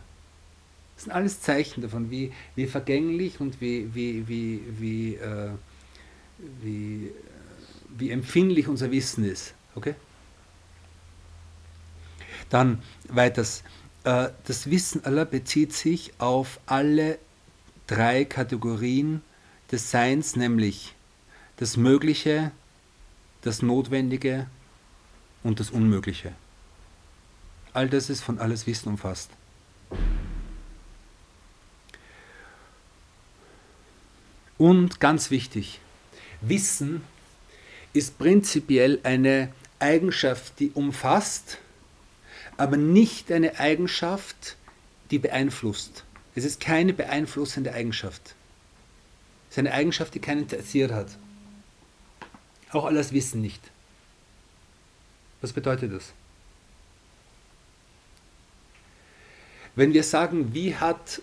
[0.95, 5.49] Das sind alles Zeichen davon, wie, wie vergänglich und wie, wie, wie, wie, äh,
[6.61, 7.11] wie,
[7.97, 9.53] wie empfindlich unser Wissen ist.
[9.75, 9.95] Okay?
[12.49, 13.63] Dann weiters.
[14.03, 17.17] Äh, das Wissen aller bezieht sich auf alle
[17.87, 19.21] drei Kategorien
[19.71, 20.93] des Seins, nämlich
[21.57, 22.51] das Mögliche,
[23.43, 24.47] das Notwendige
[25.43, 26.33] und das Unmögliche.
[27.73, 29.29] All das ist von alles Wissen umfasst.
[34.57, 35.79] Und ganz wichtig,
[36.41, 37.01] Wissen
[37.91, 41.57] ist prinzipiell eine Eigenschaft, die umfasst,
[42.55, 44.55] aber nicht eine Eigenschaft,
[45.11, 46.05] die beeinflusst.
[46.35, 48.35] Es ist keine beeinflussende Eigenschaft.
[49.49, 51.17] Es ist eine Eigenschaft, die keinen interessiert hat.
[52.73, 53.61] Auch alles Wissen nicht.
[55.41, 56.11] Was bedeutet das?
[59.75, 61.21] Wenn wir sagen, wie hat,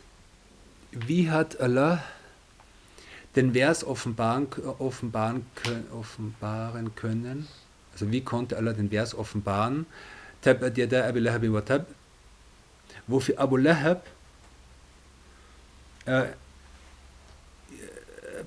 [0.93, 2.03] wie hat Allah
[3.37, 5.45] den Vers offenbaren, offenbaren,
[5.93, 7.49] offenbaren können,
[7.93, 9.87] also wie konnte Allah den Vers offenbaren,
[10.43, 11.87] Tabbat yada Abu Lahab wa Tab,
[13.07, 14.07] wo für Abu Lahab
[16.07, 16.27] äh,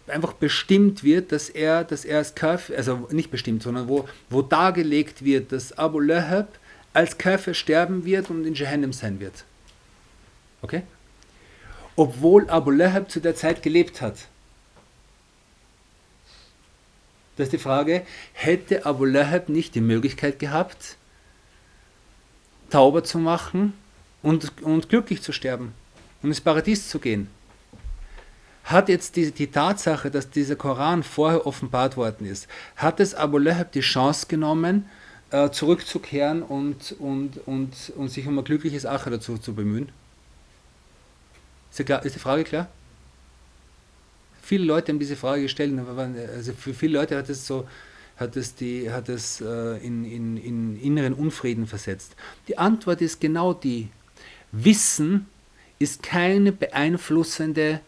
[0.07, 4.41] einfach bestimmt wird, dass er, dass er als Kafir, also nicht bestimmt, sondern wo, wo
[4.41, 6.57] dargelegt wird, dass Abu Lahab
[6.93, 9.45] als Kafir sterben wird und in Jahannam sein wird.
[10.61, 10.83] Okay?
[11.95, 14.27] Obwohl Abu Lahab zu der Zeit gelebt hat.
[17.35, 20.97] Das ist die Frage, hätte Abu Lahab nicht die Möglichkeit gehabt,
[22.69, 23.73] Tauber zu machen
[24.21, 25.73] und, und glücklich zu sterben
[26.21, 27.27] und ins Paradies zu gehen?
[28.63, 33.37] Hat jetzt die, die Tatsache, dass dieser Koran vorher offenbart worden ist, hat es Abu
[33.37, 34.85] Lahab die Chance genommen,
[35.31, 39.89] äh, zurückzukehren und, und, und, und sich um ein glückliches Acher dazu zu bemühen?
[41.71, 42.67] Ist die, ist die Frage klar?
[44.41, 45.73] Viele Leute haben diese Frage gestellt,
[46.35, 47.67] also für viele Leute hat es so,
[48.17, 52.15] hat es, die, hat es äh, in, in, in inneren Unfrieden versetzt.
[52.47, 53.89] Die Antwort ist genau die,
[54.51, 55.25] Wissen
[55.79, 57.81] ist keine beeinflussende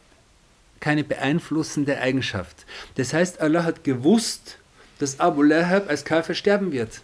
[0.86, 2.64] keine beeinflussende Eigenschaft.
[2.94, 4.60] Das heißt, Allah hat gewusst,
[5.00, 7.02] dass Abu Lahab als Kafir sterben wird.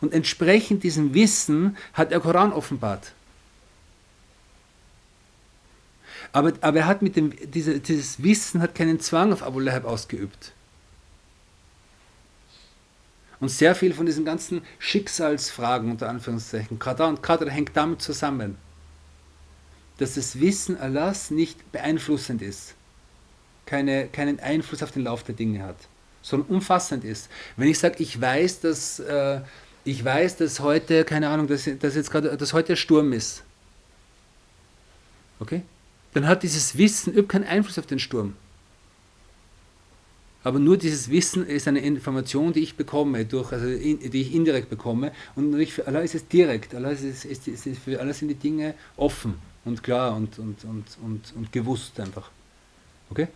[0.00, 3.10] Und entsprechend diesem Wissen hat er Koran offenbart.
[6.30, 9.84] Aber, aber er hat mit dem, diese, dieses Wissen hat keinen Zwang auf Abu Lahab
[9.84, 10.52] ausgeübt.
[13.40, 18.58] Und sehr viel von diesen ganzen Schicksalsfragen, unter Anführungszeichen, gerade hängt damit zusammen
[20.00, 22.74] dass das Wissen Allahs nicht beeinflussend ist,
[23.66, 25.76] keine, keinen Einfluss auf den Lauf der Dinge hat,
[26.22, 27.28] sondern umfassend ist.
[27.58, 29.40] Wenn ich sage, ich weiß, dass äh,
[29.84, 33.42] ich weiß, dass heute, keine Ahnung, dass, dass jetzt gerade, dass heute Sturm ist,
[35.38, 35.62] okay,
[36.14, 38.34] dann hat dieses Wissen überhaupt keinen Einfluss auf den Sturm.
[40.42, 44.34] Aber nur dieses Wissen ist eine Information, die ich bekomme, durch, also in, die ich
[44.34, 45.12] indirekt bekomme.
[45.36, 46.74] Und für Allah ist es direkt.
[46.74, 50.84] Allah ist, ist, ist, für Allah sind die Dinge offen und klar und, und, und,
[51.02, 52.30] und, und gewusst einfach.
[53.10, 53.28] Okay?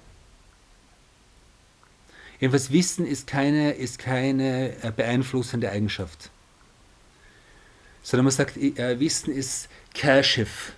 [2.40, 6.30] Jedenfalls Wissen ist keine, ist keine äh, beeinflussende Eigenschaft.
[8.02, 10.72] Sondern man sagt, äh, Wissen ist Kashif.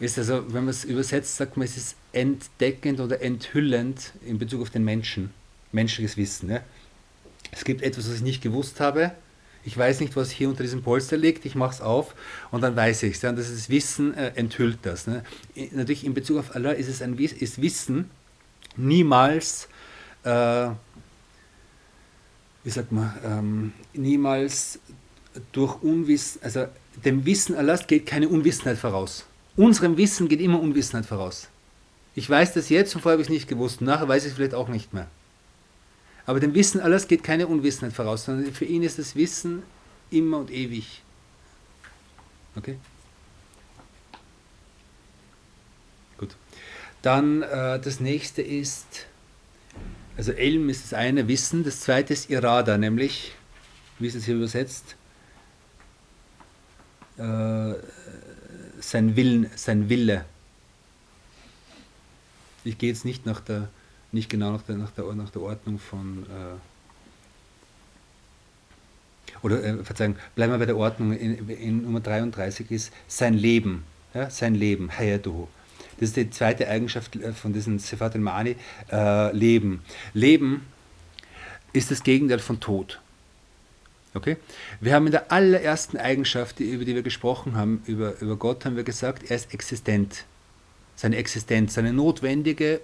[0.00, 4.62] Ist also, wenn man es übersetzt, sagt man, es ist entdeckend oder enthüllend in Bezug
[4.62, 5.32] auf den Menschen.
[5.72, 6.50] Menschliches Wissen.
[6.50, 6.62] Ja?
[7.50, 9.12] Es gibt etwas, was ich nicht gewusst habe,
[9.68, 12.14] ich weiß nicht, was hier unter diesem Polster liegt, ich mache es auf
[12.50, 13.22] und dann weiß ich es.
[13.22, 15.06] Ja, das ist Wissen äh, enthüllt das.
[15.06, 15.22] Ne?
[15.72, 18.08] Natürlich in Bezug auf Allah ist es ein ist Wissen
[18.78, 19.68] niemals,
[20.24, 20.70] äh,
[22.64, 24.78] wie sagt man, ähm, niemals
[25.52, 26.66] durch Unwissen, also
[27.04, 29.26] dem Wissen Allahs geht keine Unwissenheit voraus.
[29.54, 31.48] Unserem Wissen geht immer Unwissenheit voraus.
[32.14, 34.36] Ich weiß das jetzt und vorher habe ich es nicht gewusst, nachher weiß ich es
[34.36, 35.08] vielleicht auch nicht mehr.
[36.28, 39.62] Aber dem Wissen alles geht keine Unwissenheit voraus, sondern für ihn ist das Wissen
[40.10, 41.00] immer und ewig.
[42.54, 42.76] Okay?
[46.18, 46.36] Gut.
[47.00, 49.06] Dann äh, das nächste ist,
[50.18, 53.32] also Elm ist das eine, Wissen, das zweite ist Irada, nämlich
[53.98, 54.96] wie ist es hier übersetzt?
[57.16, 57.72] Äh,
[58.80, 60.26] sein Willen, sein Wille.
[62.64, 63.70] Ich gehe jetzt nicht nach der,
[64.12, 66.56] nicht genau nach der, nach der, nach der Ordnung von äh,
[69.42, 73.84] oder äh, Verzeihung, bleiben wir bei der Ordnung, in, in, Nummer 33 ist sein Leben,
[74.14, 75.46] ja, sein Leben, Hayatuhu.
[75.98, 78.56] Das ist die zweite Eigenschaft äh, von diesem Sefat al-Ma'ani,
[78.90, 79.82] äh, Leben.
[80.14, 80.66] Leben
[81.72, 83.00] ist das Gegenteil von Tod.
[84.14, 84.36] Okay?
[84.80, 88.76] Wir haben in der allerersten Eigenschaft, über die wir gesprochen haben, über, über Gott, haben
[88.76, 90.24] wir gesagt, er ist existent.
[90.96, 92.80] Seine Existenz, seine notwendige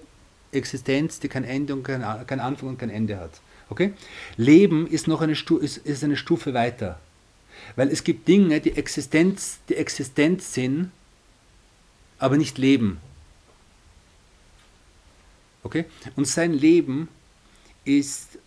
[0.55, 3.41] Existenz, die kein Ende und kein, kein Anfang und kein Ende hat.
[3.69, 3.93] Okay?
[4.37, 6.99] Leben ist noch eine, Stu ist, ist eine Stufe weiter.
[7.77, 10.91] Weil es gibt Dinge, die Existenz, die Existenz sind,
[12.19, 12.99] aber nicht leben.
[15.63, 15.87] Okay?
[16.17, 17.09] Und sein Leben
[17.85, 18.39] ist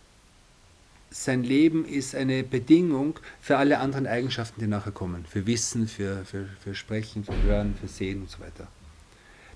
[1.10, 5.24] sein Leben ist eine Bedingung für alle anderen Eigenschaften, die nachher kommen.
[5.24, 8.68] Für Wissen, für, für, für Sprechen, für Hören, für Sehen und so weiter.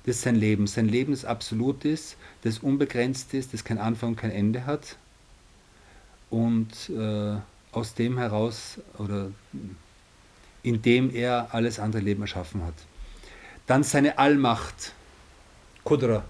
[0.05, 0.67] Das ist sein Leben.
[0.67, 4.97] Sein Leben ist absolut ist, das unbegrenzt ist, das kein Anfang und kein Ende hat
[6.31, 7.37] und äh,
[7.73, 9.31] aus dem heraus oder
[10.63, 12.75] indem er alles andere Leben erschaffen hat.
[13.67, 14.93] Dann seine Allmacht,
[15.85, 16.25] Kudra.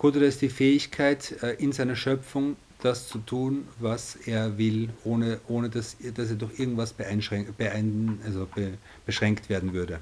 [0.00, 5.42] Kudra ist die Fähigkeit, äh, in seiner Schöpfung das zu tun, was er will, ohne,
[5.46, 10.00] ohne dass, dass er durch irgendwas also be, beschränkt werden würde.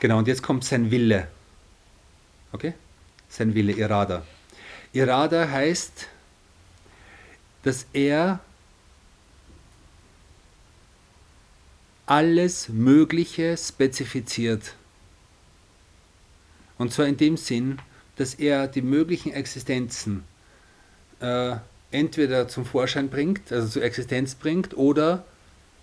[0.00, 1.28] Genau, und jetzt kommt sein Wille.
[2.50, 2.74] Okay?
[3.28, 4.26] Sein Wille, Irada.
[4.92, 6.08] Irada heißt,
[7.62, 8.40] dass er
[12.04, 14.74] alles Mögliche spezifiziert.
[16.78, 17.78] Und zwar in dem Sinn,
[18.16, 20.24] dass er die möglichen Existenzen
[21.20, 21.56] äh,
[21.90, 25.24] entweder zum Vorschein bringt, also zur Existenz bringt, oder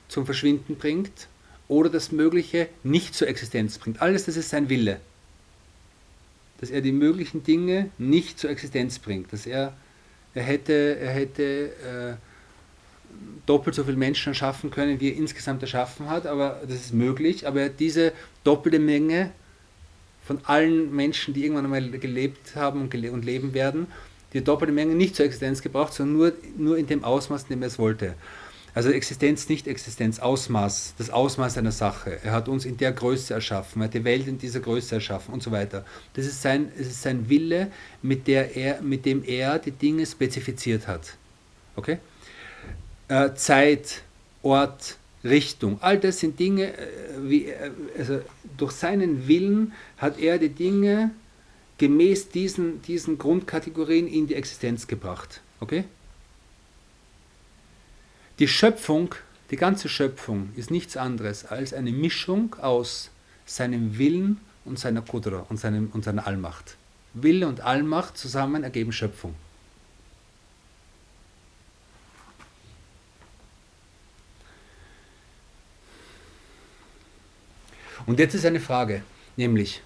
[0.07, 1.27] zum Verschwinden bringt,
[1.67, 4.01] oder das Mögliche nicht zur Existenz bringt.
[4.01, 4.99] Alles das ist sein Wille.
[6.59, 9.31] Dass er die möglichen Dinge nicht zur Existenz bringt.
[9.31, 9.73] Dass er,
[10.33, 12.13] er hätte, er hätte äh,
[13.45, 17.47] doppelt so viele Menschen erschaffen können, wie er insgesamt erschaffen hat, aber das ist möglich,
[17.47, 19.31] aber diese doppelte Menge
[20.31, 23.87] von allen Menschen, die irgendwann einmal gelebt haben und, gele und leben werden,
[24.31, 27.63] die doppelte Menge nicht zur Existenz gebracht, sondern nur, nur in dem Ausmaß, in dem
[27.63, 28.13] er es wollte.
[28.73, 32.19] Also Existenz, nicht Existenz, Ausmaß, das Ausmaß einer Sache.
[32.23, 35.33] Er hat uns in der Größe erschaffen, er hat die Welt in dieser Größe erschaffen
[35.33, 35.83] und so weiter.
[36.13, 37.69] Das ist sein, das ist sein Wille,
[38.01, 41.17] mit, der er, mit dem er die Dinge spezifiziert hat.
[41.75, 41.97] Okay?
[43.09, 44.03] Äh, Zeit,
[44.43, 45.77] Ort, Richtung.
[45.81, 46.87] All das sind Dinge, äh,
[47.19, 48.21] wie, äh, also
[48.57, 51.11] durch seinen Willen hat er die Dinge
[51.77, 55.41] gemäß diesen, diesen Grundkategorien in die Existenz gebracht.
[55.59, 55.83] Okay?
[58.39, 59.15] Die Schöpfung,
[59.51, 63.09] die ganze Schöpfung ist nichts anderes als eine Mischung aus
[63.45, 66.77] seinem Willen und seiner Kudra und, seinem, und seiner Allmacht.
[67.13, 69.35] Wille und Allmacht zusammen ergeben Schöpfung.
[78.11, 79.03] Und jetzt ist eine Frage,
[79.37, 79.81] nämlich,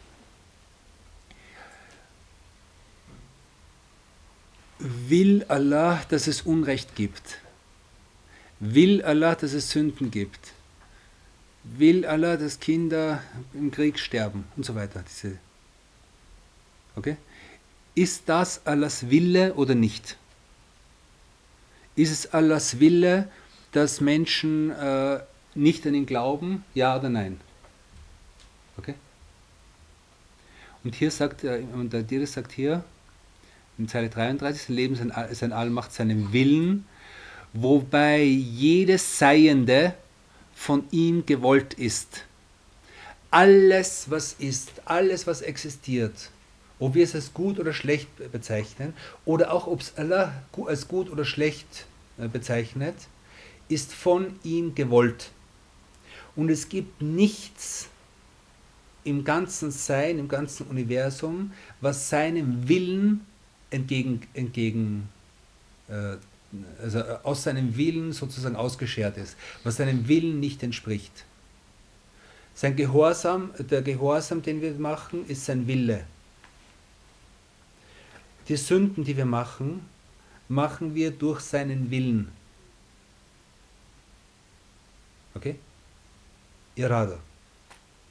[4.79, 7.37] will Allah, dass es Unrecht gibt?
[8.59, 10.53] Will Allah, dass es Sünden gibt?
[11.65, 13.21] Will Allah, dass Kinder
[13.53, 15.03] im Krieg sterben und so weiter?
[15.07, 15.37] Diese
[16.95, 17.17] okay?
[17.93, 20.17] Ist das Allahs Wille oder nicht?
[21.95, 23.29] Ist es Allahs Wille,
[23.71, 25.19] dass Menschen äh,
[25.53, 26.63] nicht an ihn glauben?
[26.73, 27.39] Ja oder nein?
[28.77, 28.95] Okay?
[30.83, 32.83] Und hier sagt und der Dire sagt hier,
[33.77, 36.85] in Zeile 33, sein Leben ist ein Allmacht seinem Willen,
[37.53, 39.93] wobei jedes Seiende
[40.53, 42.23] von ihm gewollt ist.
[43.31, 46.29] Alles, was ist, alles, was existiert,
[46.79, 48.93] ob wir es als gut oder schlecht bezeichnen,
[49.25, 50.33] oder auch ob es Allah
[50.65, 51.85] als gut oder schlecht
[52.17, 52.95] äh, bezeichnet,
[53.67, 55.31] ist von ihm gewollt.
[56.35, 57.89] Und es gibt nichts,
[59.05, 63.25] im ganzen Sein, im ganzen Universum, was seinem Willen
[63.69, 65.07] entgegen, entgegen
[65.87, 66.17] äh,
[66.81, 71.25] also aus seinem Willen sozusagen ausgeschert ist, was seinem Willen nicht entspricht.
[72.53, 76.05] Sein Gehorsam, der Gehorsam, den wir machen, ist sein Wille.
[78.47, 79.81] Die Sünden, die wir machen,
[80.47, 82.31] machen wir durch seinen Willen.
[85.33, 85.55] Okay?
[86.75, 87.19] Irada.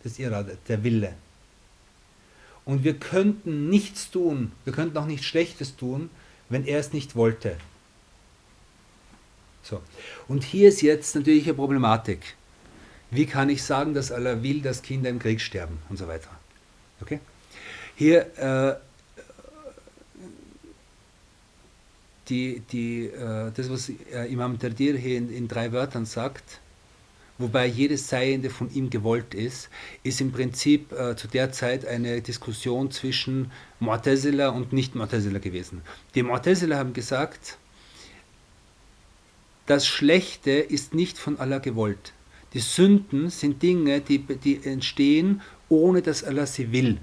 [0.05, 1.15] Das Irada, der Wille.
[2.65, 6.11] Und wir könnten nichts tun, wir könnten auch nichts Schlechtes tun,
[6.49, 7.57] wenn er es nicht wollte.
[9.63, 9.83] So.
[10.29, 12.37] Und hier ist jetzt natürlich eine Problematik.
[13.11, 16.29] Wie kann ich sagen, dass Allah will, dass Kinder im Krieg sterben und so weiter?
[17.01, 17.21] Okay?
[17.97, 18.77] Hier, äh,
[22.29, 26.61] die, die, äh, das, was äh, Imam Dardir hier in, in drei Wörtern sagt,
[27.39, 29.69] wobei jedes Seiende von ihm gewollt ist,
[30.03, 35.83] ist im Prinzip äh, zu der Zeit eine Diskussion zwischen Mu'tazila und Nicht-Mu'tazila gewesen.
[36.15, 37.59] Die Mu'tazila haben gesagt,
[39.67, 42.13] das Schlechte ist nicht von Allah gewollt.
[42.53, 46.99] Die Sünden sind Dinge, die, die entstehen, ohne dass Allah sie will.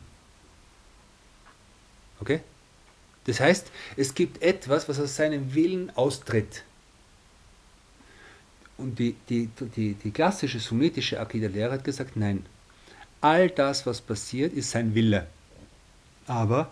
[2.22, 2.42] Okay?
[3.26, 3.68] Das heißt,
[3.98, 6.64] es gibt etwas, was aus seinem Willen austritt.
[8.82, 12.44] Und die, die, die, die klassische sunnitische Akida-Lehre hat gesagt, nein,
[13.22, 15.28] all das, was passiert, ist sein Wille.
[16.26, 16.72] Aber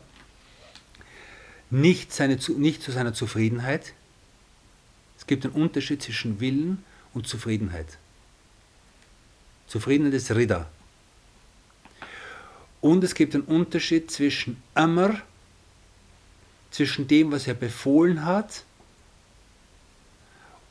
[1.70, 3.94] nicht, seine, nicht zu seiner Zufriedenheit.
[5.20, 6.84] Es gibt einen Unterschied zwischen Willen
[7.14, 8.00] und Zufriedenheit.
[9.68, 10.68] Zufriedenheit ist Rida.
[12.82, 15.22] Und es gibt einen Unterschied zwischen Amr,
[16.72, 18.64] zwischen dem, was er befohlen hat,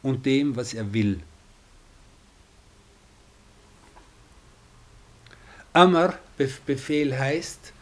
[0.09, 1.21] und dem, was er will.
[5.73, 6.15] Amr,
[6.67, 7.73] Befehl heißt,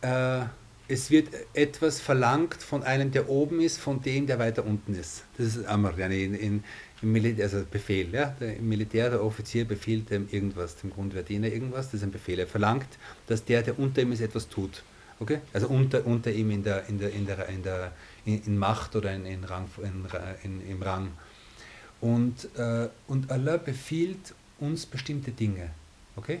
[0.00, 0.40] äh,
[0.88, 5.24] es wird etwas verlangt von einem, der oben ist, von dem, der weiter unten ist.
[5.36, 6.64] Das ist Amr, in, in,
[7.02, 8.12] im Militär, also Befehl.
[8.12, 8.34] Ja?
[8.40, 12.38] Der, Im Militär, der Offizier befiehlt dem irgendwas, dem Grundwehrdiener irgendwas, das ist ein Befehl.
[12.38, 12.88] Er verlangt,
[13.26, 14.82] dass der, der unter ihm ist, etwas tut.
[15.18, 15.40] Okay?
[15.52, 17.92] Also unter, unter ihm in, der, in, der, in, der, in, der,
[18.24, 19.68] in, in Macht oder in, in Rang,
[20.42, 21.10] in, im Rang.
[22.00, 25.70] Und, äh, und Allah befiehlt uns bestimmte Dinge.
[26.16, 26.40] Okay?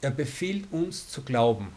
[0.00, 1.72] Er befiehlt uns zu glauben.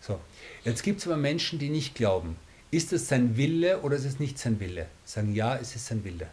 [0.00, 0.20] So,
[0.64, 2.36] jetzt gibt es aber Menschen, die nicht glauben.
[2.70, 4.86] Ist es sein Wille oder ist es nicht sein Wille?
[5.04, 6.28] Sagen ja, es ist sein Wille.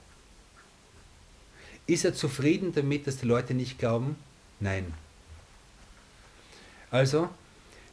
[1.88, 4.16] Ist er zufrieden damit, dass die Leute nicht glauben?
[4.60, 4.94] Nein.
[6.90, 7.30] Also,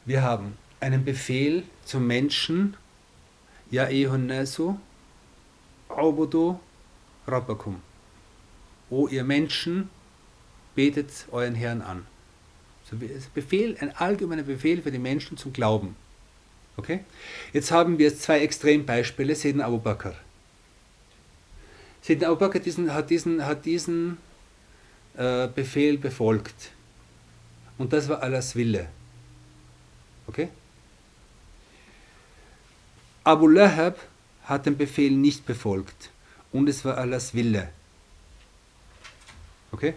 [0.05, 2.75] wir haben einen Befehl zum Menschen,
[3.71, 4.77] Ja ehonnesu,
[5.87, 6.59] Aubudu,
[7.31, 7.81] Rabbakum.
[8.89, 9.89] O ihr Menschen,
[10.75, 12.05] betet euren Herrn an.
[12.89, 12.97] So
[13.33, 15.95] Befehl, ein allgemeiner Befehl für die Menschen zum Glauben.
[16.77, 17.01] Okay?
[17.53, 20.15] Jetzt haben wir zwei Extrembeispiele, Sedna Abu Bakr.
[22.01, 24.17] Sedna Abu Bakr diesen, hat diesen, hat diesen
[25.17, 26.71] äh, Befehl befolgt.
[27.77, 28.87] Und das war Allahs Wille.
[30.27, 30.49] Okay?
[33.23, 33.99] Abu Lahab
[34.45, 36.09] hat den Befehl nicht befolgt
[36.51, 37.69] und es war Allahs Wille.
[39.71, 39.93] Okay?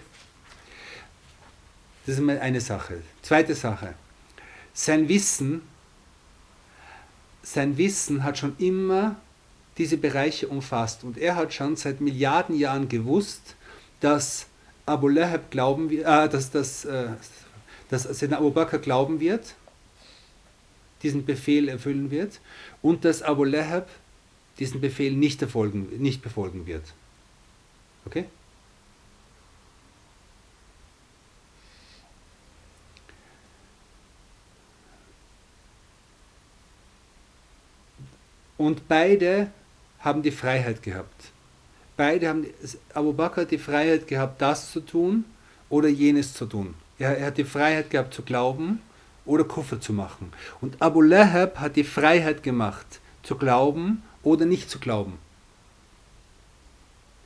[2.06, 3.02] Das ist mal eine Sache.
[3.22, 3.94] Zweite Sache.
[4.74, 5.62] Sein Wissen,
[7.42, 9.16] sein Wissen hat schon immer
[9.78, 13.56] diese Bereiche umfasst und er hat schon seit Milliarden Jahren gewusst,
[14.00, 14.46] dass
[14.84, 17.08] Abu Lahab glauben wird, äh, dass, dass, äh,
[17.88, 19.54] dass Sayyidina Abu Bakr glauben wird,
[21.02, 22.40] diesen Befehl erfüllen wird
[22.80, 23.88] und dass Abu Lahab
[24.58, 26.84] diesen Befehl nicht, erfolgen, nicht befolgen wird.
[28.04, 28.26] Okay?
[38.58, 39.50] Und beide
[39.98, 41.32] haben die Freiheit gehabt.
[41.96, 42.46] Beide haben,
[42.94, 45.24] Abu Bakr hat die Freiheit gehabt, das zu tun
[45.68, 46.74] oder jenes zu tun.
[46.98, 48.80] Er, er hat die Freiheit gehabt zu glauben
[49.24, 50.32] oder Kuffer zu machen.
[50.60, 55.18] Und Abu Lahab hat die Freiheit gemacht, zu glauben oder nicht zu glauben.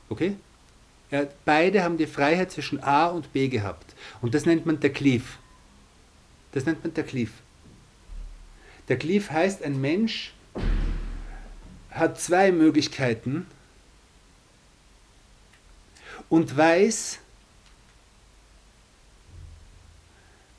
[0.09, 0.35] Okay?
[1.11, 3.95] Ja, beide haben die Freiheit zwischen A und B gehabt.
[4.21, 5.23] Und das nennt man der Cleave.
[6.51, 7.31] Das nennt man der Cleave.
[8.89, 10.33] Der Cleave heißt, ein Mensch
[11.91, 13.47] hat zwei Möglichkeiten
[16.29, 17.19] und weiß,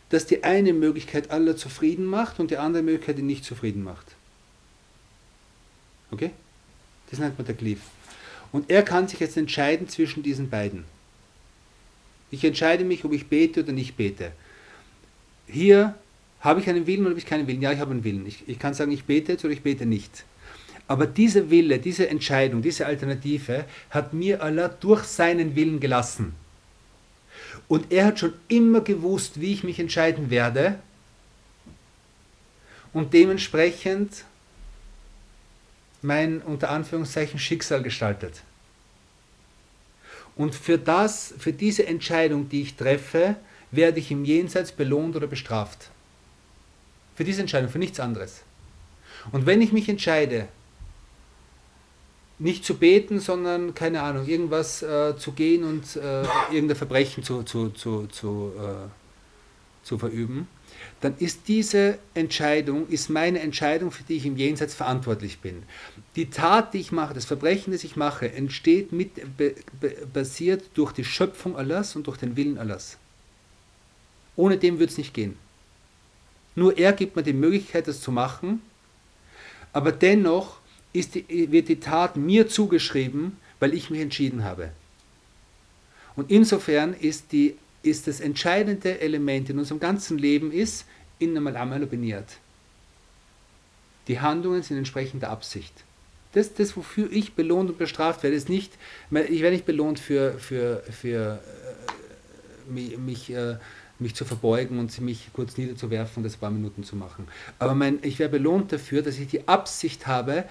[0.09, 4.07] dass die eine Möglichkeit alle zufrieden macht und die andere Möglichkeit ihn nicht zufrieden macht.
[6.11, 6.31] Okay?
[7.11, 7.81] Das nennt man der Glyph.
[8.53, 10.85] Und er kann sich jetzt entscheiden zwischen diesen beiden.
[12.31, 14.33] Ich entscheide mich, ob ich bete oder nicht bete.
[15.47, 15.95] Hier
[16.41, 17.63] habe ich einen Willen oder habe ich keinen Willen?
[17.63, 18.27] Ja, ich habe einen Willen.
[18.27, 20.25] Ich, ich kann sagen, ich bete jetzt oder ich bete nicht.
[20.87, 26.35] Aber dieser Wille, diese Entscheidung, diese Alternative hat mir Allah durch seinen Willen gelassen.
[27.67, 30.79] Und er hat schon immer gewusst, wie ich mich entscheiden werde.
[32.95, 34.25] Und dementsprechend
[36.03, 38.43] mein unter Anführungszeichen Schicksal gestaltet.
[40.37, 43.37] Und für das, für diese Entscheidung, die ich treffe,
[43.71, 45.91] werde ich im Jenseits belohnt oder bestraft.
[47.17, 48.43] Für diese Entscheidung, für nichts anderes.
[49.33, 50.49] Und wenn ich mich entscheide,
[52.39, 56.23] nicht zu beten, sondern, keine Ahnung, irgendwas äh, zu gehen und äh,
[56.53, 60.47] irgendein Verbrechen zu, zu, zu, zu, äh, zu verüben,
[61.01, 65.63] dann ist diese Entscheidung, ist meine Entscheidung, für die ich im Jenseits verantwortlich bin.
[66.17, 69.11] Die Tat, die ich mache, das Verbrechen, das ich mache, entsteht mit,
[70.13, 72.99] basiert durch die Schöpfung Allahs und durch den Willen Allahs.
[74.35, 75.37] Ohne dem wird es nicht gehen.
[76.55, 78.63] Nur er gibt mir die Möglichkeit, das zu machen,
[79.73, 80.59] aber dennoch
[80.95, 84.73] die, wird die Tat mir zugeschrieben, weil ich mich entschieden habe.
[86.17, 87.57] Und insofern ist die
[87.89, 90.87] ist das entscheidende Element in unserem ganzen Leben ist,
[91.19, 92.39] innamal amal biniert.
[94.09, 95.73] Die Handlungen sind entsprechend der Absicht.
[96.33, 98.73] Das, das, wofür ich belohnt und bestraft werde, ist nicht,
[99.11, 101.41] ich werde nicht belohnt für, für, für
[102.69, 103.57] äh, mich, mich, äh,
[103.99, 107.27] mich zu verbeugen und mich kurz niederzuwerfen und das ein paar Minuten zu machen.
[107.59, 110.45] Aber mein, ich werde belohnt dafür, dass ich die Absicht habe,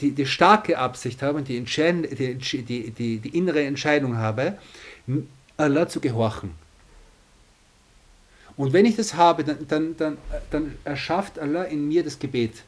[0.00, 4.58] die, die starke Absicht habe und die, die, die, die, die innere Entscheidung habe,
[5.56, 6.52] Allah zu gehorchen.
[8.58, 10.18] Und wenn ich das habe, dann, dann, dann,
[10.50, 12.64] dann erschafft Allah in mir das Gebet.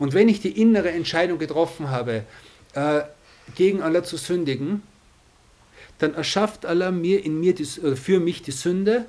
[0.00, 2.24] Und wenn ich die innere Entscheidung getroffen habe,
[2.74, 3.02] äh,
[3.54, 4.82] gegen Allah zu sündigen,
[5.98, 9.06] dann erschafft Allah mir in mir die, äh, für mich die Sünde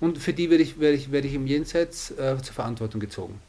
[0.00, 3.40] und für die werde ich, werde ich, werde ich im Jenseits äh, zur Verantwortung gezogen.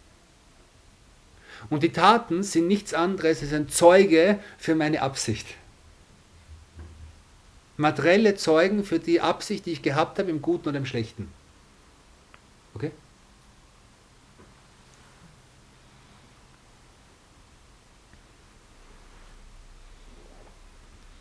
[1.72, 5.47] Und die Taten sind nichts anderes als ein Zeuge für meine Absicht
[7.80, 11.30] materielle Zeugen für die Absicht, die ich gehabt habe, im Guten oder im Schlechten.
[12.75, 12.91] Okay?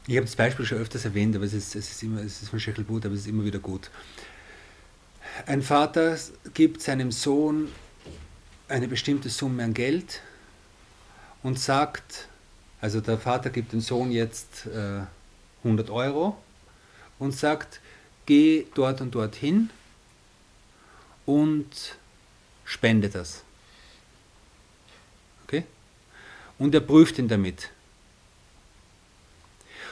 [0.09, 2.49] Ich habe das Beispiel schon öfters erwähnt, aber es ist, es ist, immer, es ist
[2.49, 3.91] von Schechelbut, aber es ist immer wieder gut.
[5.47, 6.19] Ein Vater
[6.55, 7.69] gibt seinem Sohn
[8.67, 10.23] eine bestimmte Summe an Geld
[11.45, 12.27] und sagt,
[12.81, 15.03] also der Vater gibt dem Sohn jetzt äh,
[15.63, 16.37] 100 Euro
[17.19, 17.81] und sagt,
[18.27, 19.71] geh dort und dort hin
[21.27, 21.97] und
[22.65, 23.43] spende das.
[25.45, 25.65] Okay?
[26.59, 27.71] Und er prüft ihn damit.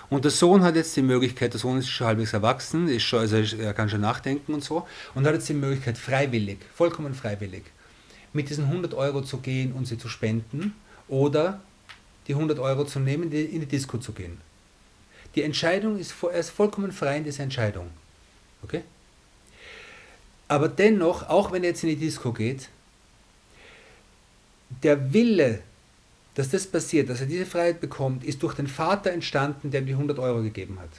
[0.09, 3.21] Und der Sohn hat jetzt die Möglichkeit, der Sohn ist schon halbwegs erwachsen, ist schon,
[3.21, 7.65] also er kann schon nachdenken und so, und hat jetzt die Möglichkeit, freiwillig, vollkommen freiwillig,
[8.33, 10.75] mit diesen 100 Euro zu gehen und sie zu spenden
[11.09, 11.61] oder
[12.29, 14.41] die 100 Euro zu nehmen, in die Disco zu gehen.
[15.37, 17.91] Die Entscheidung ist, er ist vollkommen frei in dieser Entscheidung.
[18.63, 18.83] Okay?
[20.49, 22.69] Aber dennoch, auch wenn er jetzt in die Disco geht,
[24.83, 25.61] der Wille,
[26.35, 29.87] dass das passiert, dass er diese Freiheit bekommt, ist durch den Vater entstanden, der ihm
[29.87, 30.91] die 100 Euro gegeben hat.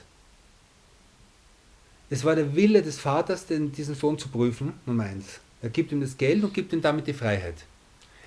[2.10, 5.40] Es war der Wille des Vaters, den, diesen Sohn zu prüfen, Nummer eins.
[5.60, 7.56] Er gibt ihm das Geld und gibt ihm damit die Freiheit.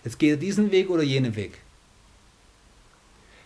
[0.03, 1.57] Jetzt geht er diesen Weg oder jenen Weg.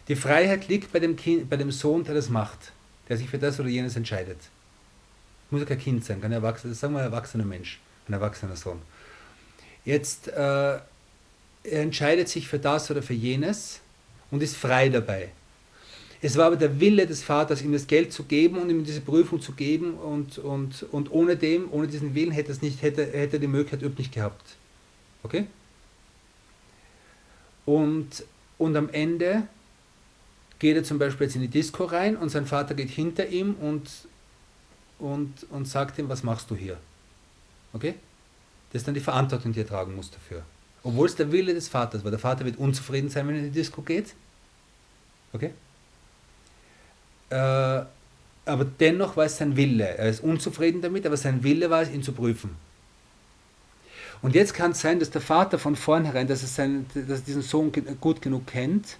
[0.07, 2.71] Die Freiheit liegt bei dem, kind, bei dem Sohn, der das macht,
[3.09, 4.37] der sich für das oder jenes entscheidet.
[5.49, 8.81] Muss ja kein Kind sein, kann erwachsener, sagen wir ein erwachsener Mensch, ein erwachsener Sohn.
[9.83, 10.83] Jetzt, äh, er
[11.63, 13.79] entscheidet sich für das oder für jenes
[14.31, 15.29] und ist frei dabei.
[16.21, 19.01] Es war aber der Wille des Vaters, ihm das Geld zu geben und ihm diese
[19.01, 23.35] Prüfung zu geben und, und, und ohne dem, ohne diesen Willen hätte es hätte, hätte
[23.37, 24.55] er die Möglichkeit überhaupt nicht gehabt.
[25.21, 25.45] Okay?
[27.65, 28.23] Und,
[28.57, 29.43] und am Ende
[30.59, 33.55] geht er zum Beispiel jetzt in die Disco rein und sein Vater geht hinter ihm
[33.55, 33.89] und,
[34.99, 36.77] und, und sagt ihm, was machst du hier?
[37.73, 37.95] Okay?
[38.71, 40.43] Das ist dann die Verantwortung, die er tragen muss dafür.
[40.83, 42.11] Obwohl es der Wille des Vaters war.
[42.11, 44.13] Der Vater wird unzufrieden sein, wenn er in die Disco geht.
[45.33, 45.51] Okay?
[47.29, 47.35] Äh,
[48.45, 49.97] aber dennoch war es sein Wille.
[49.97, 52.55] Er ist unzufrieden damit, aber sein Wille war es, ihn zu prüfen.
[54.21, 57.25] Und jetzt kann es sein, dass der Vater von vornherein, dass er, seinen, dass er
[57.25, 58.97] diesen Sohn gut genug kennt,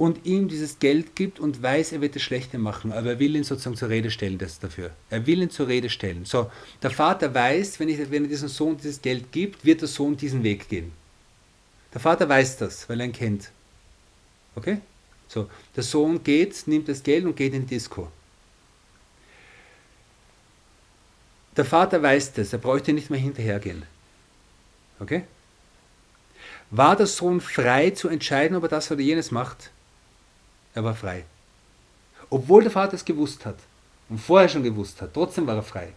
[0.00, 3.36] und ihm dieses Geld gibt und weiß, er wird das Schlechte machen, aber er will
[3.36, 4.92] ihn sozusagen zur Rede stellen das dafür.
[5.10, 6.24] Er will ihn zur Rede stellen.
[6.24, 6.50] So,
[6.82, 10.16] der Vater weiß, wenn, ich, wenn er diesem Sohn dieses Geld gibt, wird der Sohn
[10.16, 10.90] diesen Weg gehen.
[11.92, 13.50] Der Vater weiß das, weil er ihn kennt.
[14.56, 14.78] Okay?
[15.28, 18.10] So, der Sohn geht, nimmt das Geld und geht in die Disco.
[21.58, 23.82] Der Vater weiß das, er bräuchte nicht mehr hinterhergehen.
[24.98, 25.24] Okay?
[26.70, 29.70] War der Sohn frei zu entscheiden, ob er das oder jenes macht?
[30.74, 31.24] Er war frei.
[32.28, 33.56] Obwohl der Vater es gewusst hat
[34.08, 35.92] und vorher schon gewusst hat, trotzdem war er frei.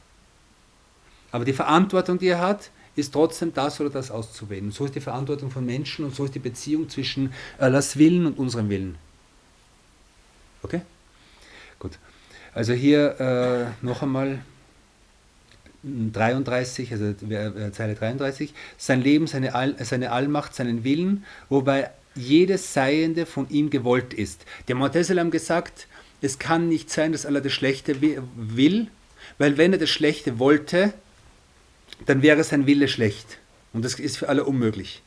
[1.32, 4.72] Aber die Verantwortung, die er hat, ist trotzdem das oder das auszuwählen.
[4.72, 8.38] So ist die Verantwortung von Menschen und so ist die Beziehung zwischen Allahs Willen und
[8.38, 8.98] unserem Willen.
[10.62, 10.82] Okay?
[11.80, 11.98] Gut.
[12.54, 13.20] Also hier
[13.82, 14.40] äh, noch einmal
[15.84, 22.74] 33, also äh, Zeile 33, sein Leben, seine, All, seine Allmacht, seinen Willen, wobei jedes
[22.74, 24.46] Seiende von ihm gewollt ist.
[24.68, 25.88] Der Montesel haben gesagt,
[26.22, 28.88] es kann nicht sein, dass Allah das Schlechte will,
[29.38, 30.94] weil wenn er das Schlechte wollte,
[32.06, 33.40] dann wäre sein Wille schlecht.
[33.74, 35.02] Und das ist für alle unmöglich.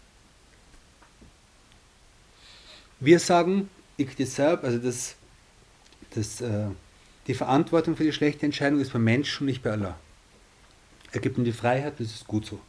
[3.01, 5.17] Wir sagen, Iktisab, also das,
[6.15, 6.67] das, äh,
[7.27, 9.99] die Verantwortung für die schlechte Entscheidung ist beim Menschen und nicht bei Allah.
[11.13, 12.61] Er gibt ihm die Freiheit, das ist gut so.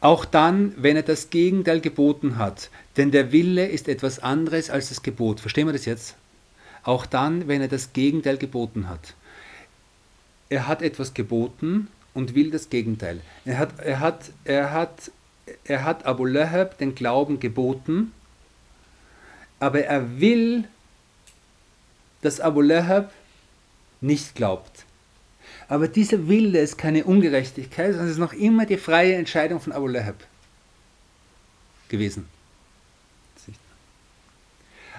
[0.00, 4.88] Auch dann, wenn er das Gegenteil geboten hat, denn der Wille ist etwas anderes als
[4.88, 5.40] das Gebot.
[5.40, 6.16] Verstehen wir das jetzt?
[6.82, 9.14] Auch dann, wenn er das Gegenteil geboten hat.
[10.48, 13.20] Er hat etwas geboten und will das Gegenteil.
[13.44, 15.10] Er hat, er hat, er hat,
[15.64, 18.12] er hat Abu Lahab den Glauben geboten,
[19.58, 20.64] aber er will,
[22.22, 23.12] dass Abu Lahab
[24.00, 24.86] nicht glaubt.
[25.70, 29.72] Aber dieser Wille ist keine Ungerechtigkeit, sondern es ist noch immer die freie Entscheidung von
[29.72, 30.16] Abu Lahab
[31.88, 32.28] gewesen.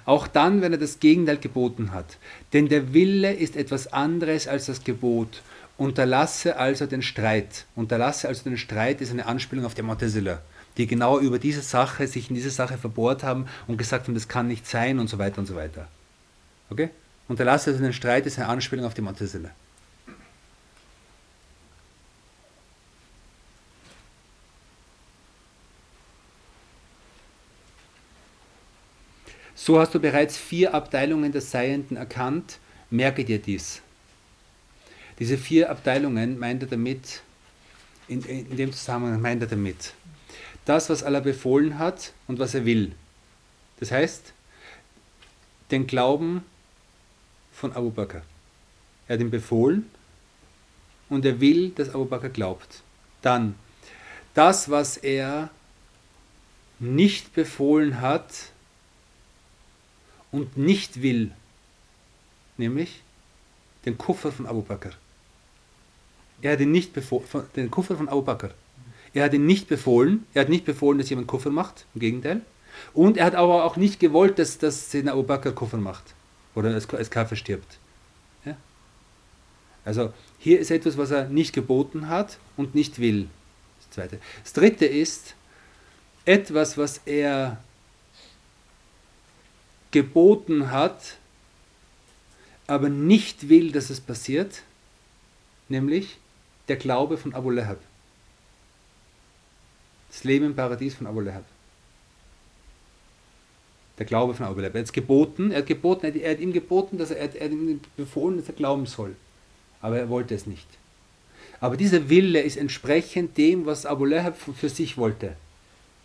[0.05, 2.17] Auch dann, wenn er das Gegenteil geboten hat.
[2.53, 5.43] Denn der Wille ist etwas anderes als das Gebot.
[5.77, 7.65] Unterlasse also den Streit.
[7.75, 10.41] Unterlasse also den Streit ist eine Anspielung auf die Montezilla,
[10.77, 14.29] die genau über diese Sache, sich in diese Sache verbohrt haben und gesagt haben, das
[14.29, 15.89] kann nicht sein und so weiter und so weiter.
[16.69, 16.89] Okay?
[17.27, 19.51] Unterlasse also den Streit ist eine Anspielung auf die Montezilla.
[29.63, 32.57] So hast du bereits vier Abteilungen des Seienden erkannt,
[32.89, 33.83] merke dir dies.
[35.19, 37.21] Diese vier Abteilungen meint er damit,
[38.07, 39.93] in, in dem Zusammenhang meint er damit,
[40.65, 42.93] das, was Allah befohlen hat und was er will.
[43.79, 44.33] Das heißt,
[45.69, 46.43] den Glauben
[47.53, 48.23] von Abu Bakr.
[49.07, 49.91] Er hat ihn befohlen
[51.07, 52.81] und er will, dass Abu Bakr glaubt.
[53.21, 53.53] Dann
[54.33, 55.51] das, was er
[56.79, 58.50] nicht befohlen hat,
[60.31, 61.31] und nicht will,
[62.57, 63.01] nämlich
[63.85, 64.91] den Kuffer von Abu Bakr.
[66.41, 67.25] Er hat ihn nicht befohlen,
[67.55, 68.51] den Kuffer von Abu Bakr.
[69.13, 72.41] Er hat ihn nicht befohlen, er hat nicht befohlen, dass jemand Kuffer macht, im Gegenteil.
[72.93, 76.13] Und er hat aber auch nicht gewollt, dass, dass Abu Bakr Kuffer macht
[76.55, 77.77] oder als, als Kafir stirbt.
[78.45, 78.55] Ja?
[79.83, 83.27] Also hier ist etwas, was er nicht geboten hat und nicht will.
[83.79, 84.19] Das zweite.
[84.43, 85.35] Das dritte ist
[86.25, 87.61] etwas, was er
[89.91, 91.17] geboten hat,
[92.67, 94.63] aber nicht will, dass es passiert,
[95.67, 96.17] nämlich
[96.67, 97.79] der Glaube von Abu Lahab.
[100.09, 101.45] Das Leben im Paradies von Abu Lahab.
[103.97, 104.75] Der Glaube von Abu Lahab.
[104.75, 107.81] Er hat geboten, er hat geboten, er hat ihm geboten, dass er, er, hat ihm
[107.97, 109.15] befohlen, dass er glauben soll.
[109.81, 110.67] Aber er wollte es nicht.
[111.59, 115.35] Aber dieser Wille ist entsprechend dem, was Abu Lahab für sich wollte.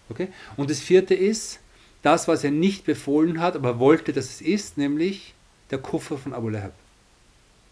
[0.09, 0.29] Okay?
[0.57, 1.61] Und das vierte ist,
[2.03, 5.35] das, was er nicht befohlen hat, aber wollte, dass es ist, nämlich
[5.71, 6.73] der Kuffer von Abu Lahab.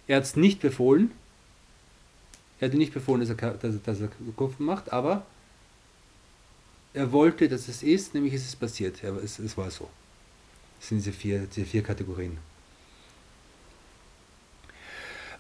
[0.07, 1.13] Er hat es nicht befohlen.
[2.61, 5.25] Er hat nicht befohlen, dass er, dass, dass er Kuffer macht, aber
[6.93, 9.03] er wollte, dass es ist, nämlich ist es passiert.
[9.03, 9.89] Ja, es, es war so.
[10.79, 12.39] Das sind diese vier, diese vier Kategorien.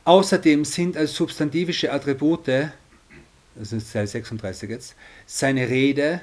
[0.04, 2.48] Außerdem sind als substantivische Attribute,
[3.54, 4.94] das ist Teil 36 jetzt,
[5.26, 6.20] seine Rede,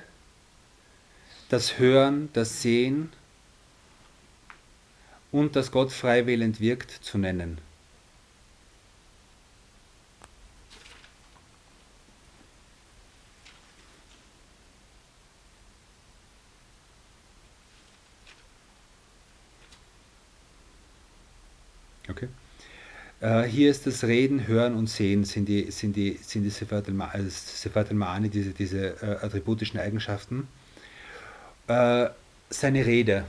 [1.52, 3.10] das Hören, das Sehen
[5.34, 7.58] und das Gott freiwillend wirkt zu nennen.
[22.10, 22.30] Okay.
[23.20, 26.88] Äh, hier ist das Reden, Hören und Sehen sind die, sind die, sind die Sifat
[26.88, 30.48] al-Ma'ani, diese, diese äh, attributischen Eigenschaften
[31.68, 32.10] äh,
[32.50, 33.26] seine Rede.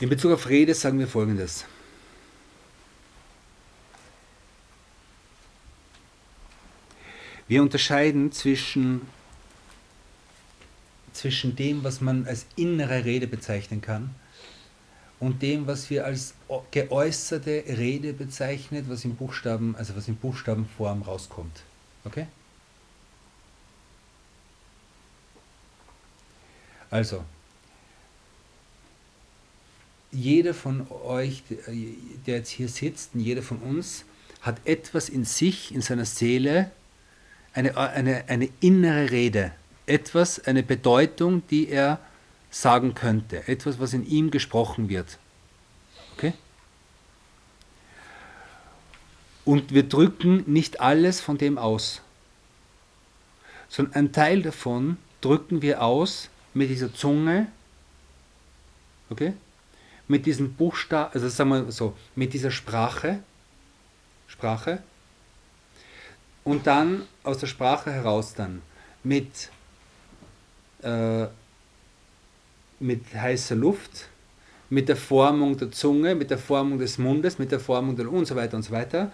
[0.00, 1.66] In Bezug auf Rede sagen wir folgendes.
[7.46, 9.02] Wir unterscheiden zwischen,
[11.12, 14.14] zwischen dem, was man als innere Rede bezeichnen kann,
[15.18, 16.34] und dem, was wir als
[16.70, 21.62] geäußerte Rede bezeichnet, was in Buchstaben, also was in Buchstabenform rauskommt.
[22.04, 22.26] Okay?
[26.90, 27.24] Also,
[30.10, 31.44] jeder von euch,
[32.26, 34.04] der jetzt hier sitzt, und jeder von uns,
[34.40, 36.70] hat etwas in sich, in seiner Seele,
[37.52, 39.52] eine, eine, eine innere Rede,
[39.86, 42.00] etwas, eine Bedeutung, die er
[42.50, 45.18] sagen könnte, etwas, was in ihm gesprochen wird.
[49.50, 52.02] Und wir drücken nicht alles von dem aus,
[53.68, 57.48] sondern ein Teil davon drücken wir aus mit dieser Zunge,
[59.10, 59.32] okay?
[60.06, 63.24] Mit diesem Buchstaben, also sagen wir so, mit dieser Sprache,
[64.28, 64.84] Sprache,
[66.44, 68.62] und dann aus der Sprache heraus dann
[69.02, 69.50] mit,
[70.82, 71.26] äh,
[72.78, 74.10] mit heißer Luft,
[74.68, 78.26] mit der Formung der Zunge, mit der Formung des Mundes, mit der Formung der und
[78.26, 79.10] so weiter und so weiter,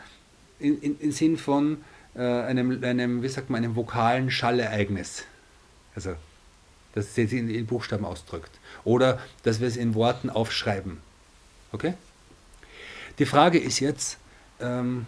[0.59, 1.84] in, in, im Sinn von
[2.14, 5.24] äh, einem, einem, wie sagt man, einem vokalen Schallereignis.
[5.94, 6.16] Also,
[6.94, 8.50] dass es sich in, in Buchstaben ausdrückt.
[8.84, 10.98] Oder dass wir es in Worten aufschreiben.
[11.72, 11.94] Okay?
[13.18, 14.18] Die Frage ist jetzt,
[14.61, 15.07] ähm,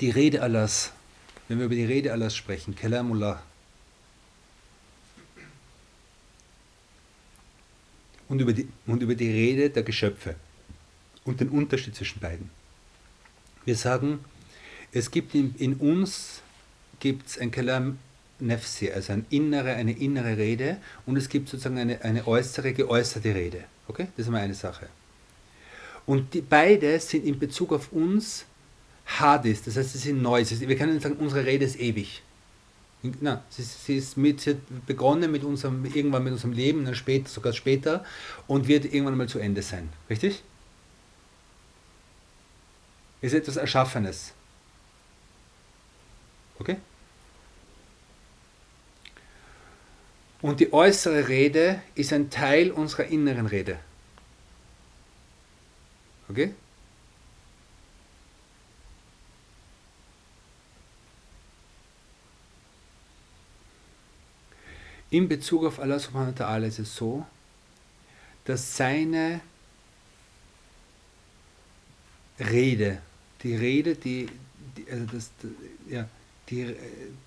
[0.00, 0.92] die Rede Allahs,
[1.48, 3.42] wenn wir über die Rede Allahs sprechen, Kalamullah,
[8.28, 10.36] und über, die, und über die Rede der Geschöpfe
[11.24, 12.50] und den Unterschied zwischen beiden.
[13.64, 14.24] Wir sagen,
[14.92, 16.42] es gibt in, in uns
[17.00, 17.98] gibt's ein Kalam
[18.40, 23.34] Nefsi, also eine innere, eine innere Rede und es gibt sozusagen eine, eine äußere, geäußerte
[23.34, 23.64] Rede.
[23.88, 24.08] Okay?
[24.16, 24.88] Das ist mal eine Sache.
[26.06, 28.44] Und die, beide sind in Bezug auf uns
[29.06, 30.44] Hadis, das heißt, sie sind neu.
[30.44, 32.22] Wir können sagen, unsere Rede ist ewig.
[33.20, 36.94] Na, sie, sie, ist mit, sie hat begonnen mit unserem, irgendwann mit unserem Leben, dann
[36.94, 38.04] später, sogar später
[38.46, 39.88] und wird irgendwann mal zu Ende sein.
[40.08, 40.42] Richtig?
[43.22, 44.32] Ist etwas Erschaffenes.
[46.58, 46.76] Okay?
[50.42, 53.78] Und die äußere Rede ist ein Teil unserer inneren Rede.
[56.28, 56.52] Okay?
[65.10, 67.24] In Bezug auf Allah subhanahu wa ta'ala ist es so,
[68.46, 69.42] dass seine
[72.40, 73.02] Rede,
[73.42, 74.28] die Rede, die,
[74.76, 75.30] die, also das,
[75.88, 76.08] ja,
[76.48, 76.74] die,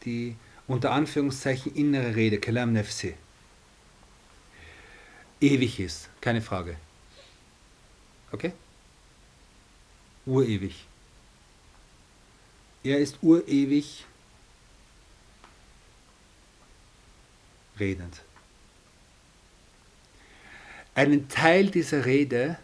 [0.04, 0.36] die
[0.68, 3.14] unter Anführungszeichen innere Rede, Kalam Nefsi,
[5.42, 6.78] ewig ist, keine Frage.
[8.32, 8.54] Okay?
[10.26, 10.86] Urewig.
[12.84, 14.06] Er ist urewig
[17.80, 18.22] redend.
[20.96, 22.58] Einen Teil dieser Rede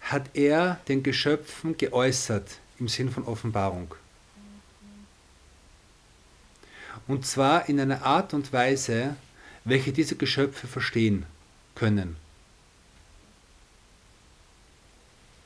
[0.00, 3.94] hat er den Geschöpfen geäußert im Sinn von Offenbarung.
[7.06, 9.16] Und zwar in einer Art und Weise,
[9.64, 11.26] welche diese Geschöpfe verstehen
[11.74, 12.16] können.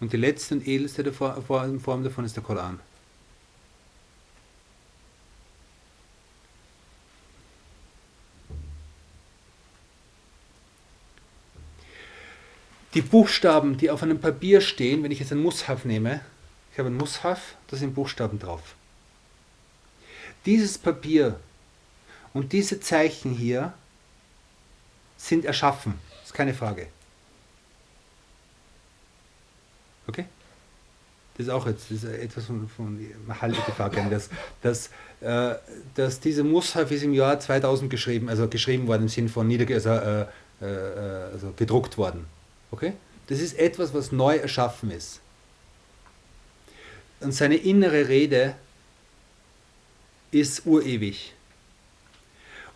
[0.00, 2.80] Und die letzte und edelste Form davon ist der Koran.
[12.94, 16.20] Die Buchstaben, die auf einem Papier stehen, wenn ich jetzt einen Mushaf nehme,
[16.72, 18.74] ich habe einen Mushaf, da sind Buchstaben drauf.
[20.46, 21.38] Dieses Papier
[22.32, 23.74] und diese Zeichen hier
[25.16, 25.94] sind erschaffen,
[26.24, 26.88] ist keine Frage.
[30.06, 30.24] Okay?
[31.36, 32.98] Das ist auch jetzt ist etwas von, von
[33.66, 34.28] Gefahr, dass,
[34.60, 35.54] dass, äh,
[35.94, 39.74] dass diese Mushaf ist im Jahr 2000 geschrieben, also geschrieben worden im Sinn von niederge
[39.74, 40.26] also, äh,
[40.60, 42.26] äh, also gedruckt worden.
[42.70, 42.92] Okay?
[43.28, 45.21] Das ist etwas, was neu erschaffen ist.
[47.22, 48.54] Und seine innere Rede
[50.30, 51.34] ist urewig.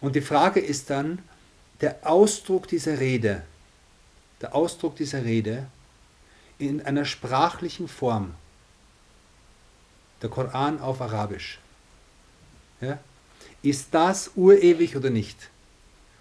[0.01, 1.19] Und die Frage ist dann,
[1.81, 3.43] der Ausdruck dieser Rede,
[4.41, 5.67] der Ausdruck dieser Rede
[6.59, 8.35] in einer sprachlichen Form,
[10.23, 11.59] der Koran auf Arabisch,
[12.81, 12.99] ja,
[13.63, 15.37] ist das urewig oder nicht?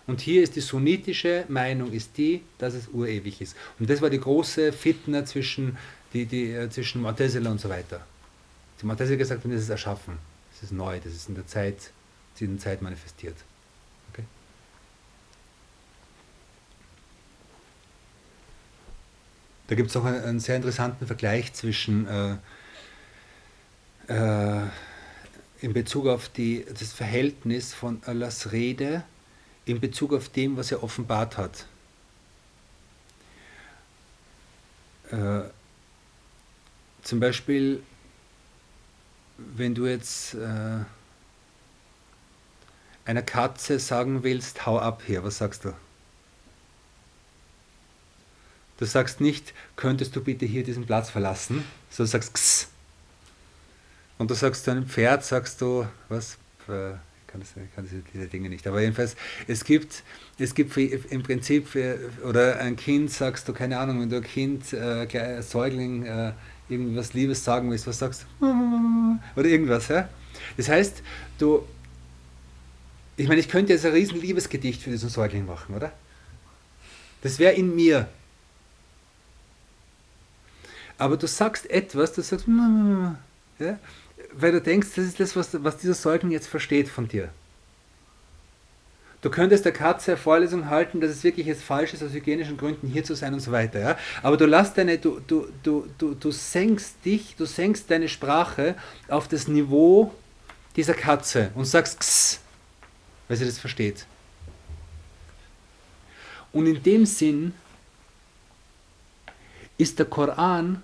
[0.07, 3.55] Und hier ist die sunnitische Meinung, ist die, dass es urewig ist.
[3.79, 5.77] Und das war die große Fitna zwischen,
[6.13, 8.05] die, die, äh, zwischen Mu'tazila und so weiter.
[8.81, 10.17] Die Mu'tazila gesagt haben, das ist erschaffen,
[10.51, 11.91] das ist neu, das ist in der Zeit,
[12.39, 13.37] in der Zeit manifestiert.
[14.11, 14.23] Okay?
[19.67, 22.37] Da gibt es auch einen, einen, sehr interessanten Vergleich zwischen äh,
[24.07, 24.67] äh,
[25.61, 29.03] in Bezug auf die, das Verhältnis von Allahs Rede
[29.65, 31.65] in Bezug auf dem, was er offenbart hat.
[35.11, 35.41] Äh,
[37.01, 37.81] zum Beispiel,
[39.37, 40.79] wenn du jetzt äh,
[43.05, 45.73] einer Katze sagen willst, hau ab hier, was sagst du?
[48.77, 52.67] Du sagst nicht, könntest du bitte hier diesen Platz verlassen, sondern sagst Ks.
[54.17, 56.95] Und du sagst zu einem Pferd, sagst du, was, äh,
[57.27, 58.65] kann, das, kann diese Dinge nicht.
[58.67, 59.15] Aber jedenfalls,
[59.47, 60.03] es gibt,
[60.37, 61.67] es gibt im Prinzip,
[62.23, 66.33] oder ein Kind sagst du, keine Ahnung, wenn du ein Kind, äh, Säugling, äh,
[66.69, 68.25] irgendwas Liebes sagen willst, was sagst?
[69.35, 70.09] Oder irgendwas, ja?
[70.57, 71.01] Das heißt,
[71.37, 71.65] du,
[73.17, 75.91] ich meine, ich könnte jetzt ein riesen Liebesgedicht für diesen Säugling machen, oder?
[77.21, 78.07] Das wäre in mir.
[80.97, 82.47] Aber du sagst etwas, du sagst,
[83.59, 83.79] ja,
[84.33, 87.29] weil du denkst, das ist das, was, was dieser Säugling jetzt versteht von dir.
[89.25, 92.57] Du könntest der Katze eine Vorlesung halten, dass es wirklich jetzt falsch ist, aus hygienischen
[92.57, 93.79] Gründen hier zu sein und so weiter.
[93.79, 93.97] Ja?
[94.21, 98.75] Aber du lässt deine, du, du, du, du, du senkst dich, du senkst deine Sprache
[99.07, 100.13] auf das Niveau
[100.75, 102.39] dieser Katze und sagst X,
[103.27, 104.05] weil sie das versteht.
[106.51, 107.55] Und in dem Sinn
[109.79, 110.83] ist der Koran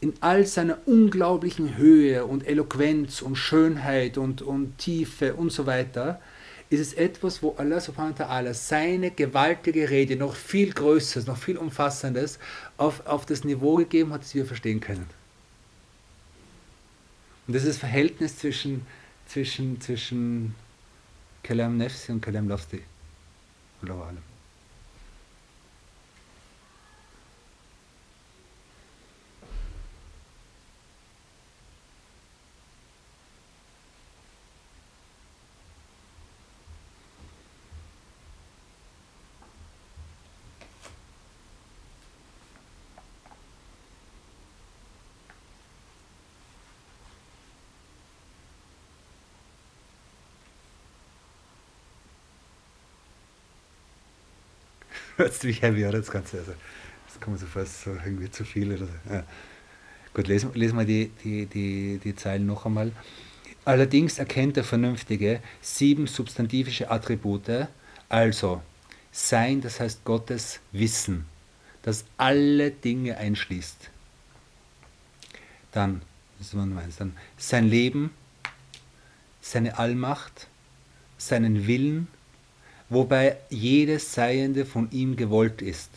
[0.00, 6.20] in all seiner unglaublichen Höhe und Eloquenz und Schönheit und, und Tiefe und so weiter,
[6.72, 11.36] ist es etwas, wo Allah subhanahu wa ta'ala seine gewaltige Rede noch viel Größeres, noch
[11.36, 12.38] viel Umfassendes
[12.78, 15.06] auf, auf das Niveau gegeben hat, das wir verstehen können.
[17.46, 18.86] Und das ist das Verhältnis zwischen,
[19.26, 20.54] zwischen, zwischen
[21.42, 22.82] Kalam Nefsi und Kalam Lafti.
[23.82, 24.31] Allahu alam.
[55.22, 55.98] Hört ziemlich heavy, oder?
[55.98, 56.38] Das Ganze.
[56.38, 56.52] Also,
[57.06, 58.68] das kommt so fast so irgendwie zu viel.
[58.68, 59.12] Oder so.
[59.12, 59.24] Ja.
[60.14, 62.92] Gut, lesen, lesen wir die, die, die, die Zeilen noch einmal.
[63.64, 67.68] Allerdings erkennt der Vernünftige sieben substantivische Attribute,
[68.08, 68.60] also
[69.12, 71.26] Sein, das heißt Gottes Wissen,
[71.82, 73.90] das alle Dinge einschließt.
[75.70, 76.02] Dann,
[76.38, 78.10] das ist Nummer eins, dann sein Leben,
[79.40, 80.48] seine Allmacht,
[81.16, 82.08] seinen Willen,
[82.92, 85.90] wobei jedes Seiende von ihm gewollt ist.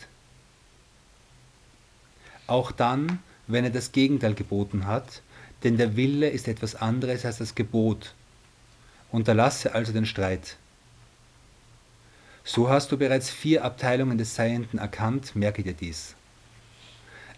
[2.46, 5.22] Auch dann, wenn er das Gegenteil geboten hat,
[5.62, 8.14] denn der Wille ist etwas anderes als das Gebot.
[9.10, 10.56] Unterlasse also den Streit.
[12.44, 16.14] So hast du bereits vier Abteilungen des Seienden erkannt, merke dir dies.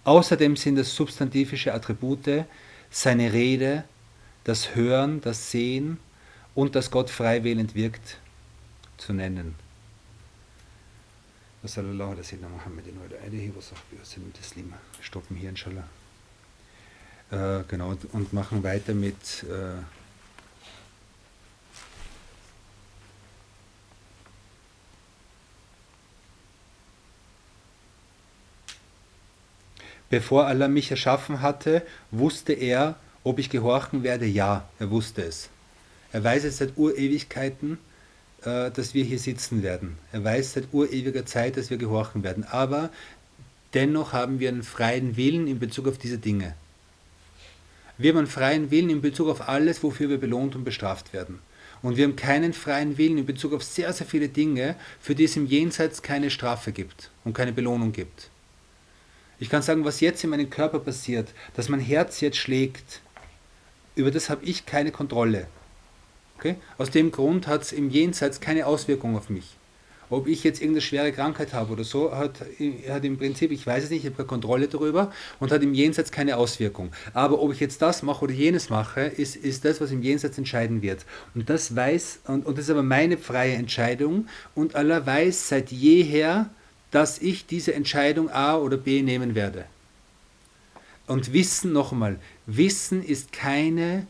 [0.05, 2.45] Außerdem sind es substantivische Attribute,
[2.91, 3.85] seine Rede,
[4.45, 5.99] das Hören, das Sehen
[6.55, 8.19] und dass Gott frei wirkt,
[8.99, 9.55] zu nennen.
[11.63, 14.79] Alaihi wa Muhammadin wa alihi wa sahbihi wa sallam taslima.
[15.01, 15.85] Stoppen hier inshallah.
[17.31, 19.83] Äh, genau, und machen weiter mit äh,
[30.11, 34.25] Bevor Allah mich erschaffen hatte, wusste er, ob ich gehorchen werde.
[34.25, 35.51] Ja, er wusste es.
[36.13, 37.79] Er weiß es seit Urewigkeiten
[38.43, 39.99] dass wir hier sitzen werden.
[40.13, 42.45] Er weiß seit urewiger Zeit, dass wir gehorchen werden.
[42.45, 42.91] Aber
[43.75, 46.55] dennoch haben wir einen freien Willen in Bezug auf diese Dinge.
[47.97, 51.41] Wir haben einen freien Willen in Bezug auf alles, wofür wir belohnt und bestraft werden.
[51.83, 55.25] Und wir haben keinen freien Willen in Bezug auf sehr, sehr viele Dinge, für die
[55.25, 58.31] es im Jenseits keine Strafe gibt und keine Belohnung gibt.
[59.41, 63.01] Ich kann sagen, was jetzt in meinem Körper passiert, dass mein Herz jetzt schlägt,
[63.95, 65.47] über das habe ich keine Kontrolle.
[66.39, 66.57] Okay?
[66.79, 69.57] Aus dem Grund hat es im Jenseits keine Auswirkung auf mich.
[70.11, 72.41] Ob ich jetzt irgendeine schwere Krankheit habe oder so, hat,
[72.89, 75.75] hat im Prinzip, ich weiß es nicht, ich habe keine Kontrolle darüber und hat im
[75.75, 76.93] Jenseits keine Auswirkung.
[77.13, 80.39] Aber ob ich jetzt das mache oder jenes mache, ist, ist das, was im Jenseits
[80.39, 81.05] entscheiden wird.
[81.35, 85.73] Und das weiß, und, und das ist aber meine freie Entscheidung und Allah weiß seit
[85.73, 86.49] jeher,
[86.91, 89.67] dass ich diese Entscheidung A oder B nehmen werde.
[91.07, 94.07] Und Wissen noch einmal, Wissen ist keine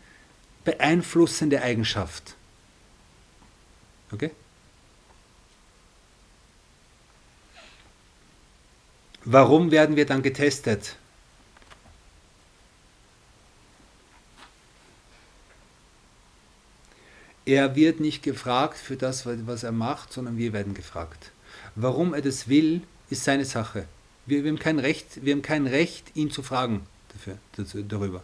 [0.69, 2.35] beeinflussende Eigenschaft.
[4.13, 4.31] Okay?
[9.25, 10.97] Warum werden wir dann getestet?
[17.47, 21.33] Er wird nicht gefragt für das, was er macht, sondern wir werden gefragt.
[21.77, 23.87] Warum er das will, ist seine Sache.
[24.27, 27.39] Wir, wir haben, kein Recht, wir haben kein Recht, ihn zu fragen dafür,
[27.85, 28.23] darüber.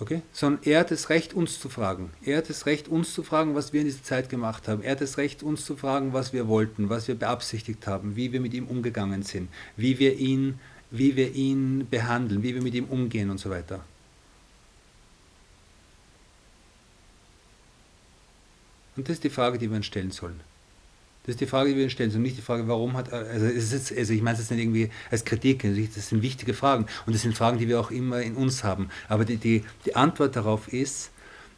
[0.00, 0.22] Okay?
[0.32, 2.10] Sondern er hat das Recht, uns zu fragen.
[2.22, 4.82] Er hat das Recht, uns zu fragen, was wir in dieser Zeit gemacht haben.
[4.82, 8.32] Er hat das Recht, uns zu fragen, was wir wollten, was wir beabsichtigt haben, wie
[8.32, 12.74] wir mit ihm umgegangen sind, wie wir ihn, wie wir ihn behandeln, wie wir mit
[12.74, 13.84] ihm umgehen und so weiter.
[18.96, 20.40] Und das ist die Frage, die wir uns stellen sollen.
[21.28, 22.22] Das ist die Frage, die wir uns stellen sollen.
[22.22, 25.26] Nicht die Frage, warum hat, also, es ist, also ich meine es nicht irgendwie als
[25.26, 26.86] Kritik, also das sind wichtige Fragen.
[27.04, 28.88] Und das sind Fragen, die wir auch immer in uns haben.
[29.10, 31.10] Aber die, die, die Antwort darauf ist,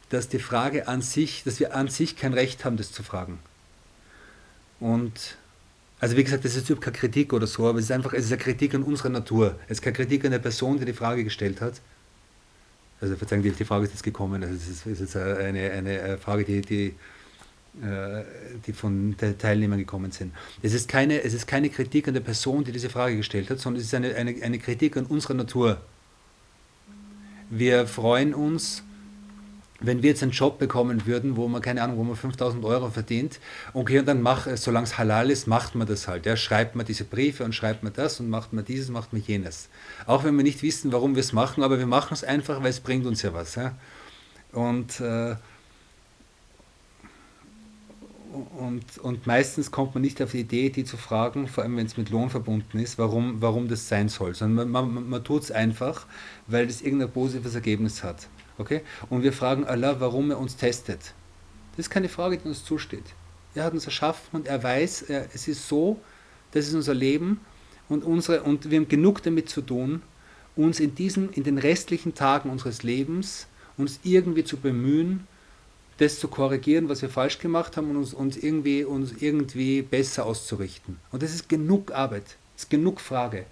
[0.09, 3.39] dass die Frage an sich, dass wir an sich kein Recht haben, das zu fragen.
[4.81, 5.37] Und
[6.01, 8.25] also wie gesagt, das ist überhaupt keine Kritik oder so, aber es ist einfach, es
[8.25, 9.57] ist eine Kritik an unserer Natur.
[9.67, 11.79] Es ist keine Kritik an der Person, die die Frage gestellt hat.
[12.99, 14.43] Also verzeihen, die, die Frage ist jetzt gekommen.
[14.43, 16.93] Also es ist, ist jetzt eine, eine Frage, die, die,
[17.73, 20.33] die von den Teilnehmern gekommen sind.
[20.61, 23.59] Es ist, keine, es ist keine Kritik an der Person, die diese Frage gestellt hat,
[23.59, 25.79] sondern es ist eine, eine, eine Kritik an unserer Natur.
[27.49, 28.83] Wir freuen uns,
[29.79, 32.89] wenn wir jetzt einen Job bekommen würden, wo man, keine Ahnung, wo man 5000 Euro
[32.89, 33.39] verdient,
[33.73, 36.25] okay, und dann macht, solange es halal ist, macht man das halt.
[36.25, 39.21] Ja, schreibt man diese Briefe und schreibt man das und macht man dieses, macht man
[39.21, 39.69] jenes.
[40.05, 42.69] Auch wenn wir nicht wissen, warum wir es machen, aber wir machen es einfach, weil
[42.69, 43.55] es bringt uns ja was.
[43.55, 43.75] Ja?
[44.51, 45.35] Und, äh,
[48.31, 51.85] und, und meistens kommt man nicht auf die Idee, die zu fragen, vor allem wenn
[51.85, 55.43] es mit Lohn verbunden ist, warum, warum das sein soll, sondern man, man, man tut
[55.43, 56.05] es einfach,
[56.47, 58.27] weil das irgendein positives Ergebnis hat.
[58.57, 58.81] Okay?
[59.09, 61.13] Und wir fragen Allah, warum er uns testet.
[61.71, 63.05] Das ist keine Frage, die uns zusteht.
[63.55, 65.03] Er hat uns erschaffen und er weiß,
[65.33, 65.99] es ist so,
[66.51, 67.41] das ist unser Leben
[67.89, 70.01] und, unsere, und wir haben genug damit zu tun,
[70.55, 75.27] uns in, diesen, in den restlichen Tagen unseres Lebens uns irgendwie zu bemühen,
[76.01, 80.25] das zu korrigieren, was wir falsch gemacht haben und uns, uns, irgendwie, uns irgendwie besser
[80.25, 80.97] auszurichten.
[81.11, 82.25] Und das ist genug Arbeit,
[82.55, 83.45] das ist genug Frage.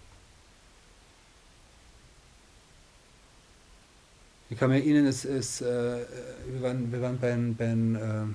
[4.50, 8.26] Ich kann mir erinnern, es, es, äh, wir, waren, wir waren bei, bei, äh,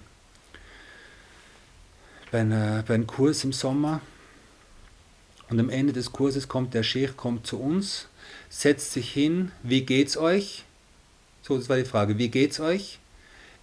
[2.31, 4.01] bei, einer, bei einem Kurs im Sommer
[5.51, 8.07] und am Ende des Kurses kommt der Sheikh kommt zu uns,
[8.49, 10.65] setzt sich hin, wie geht's euch?
[11.43, 13.01] So, das war die Frage, wie geht's euch?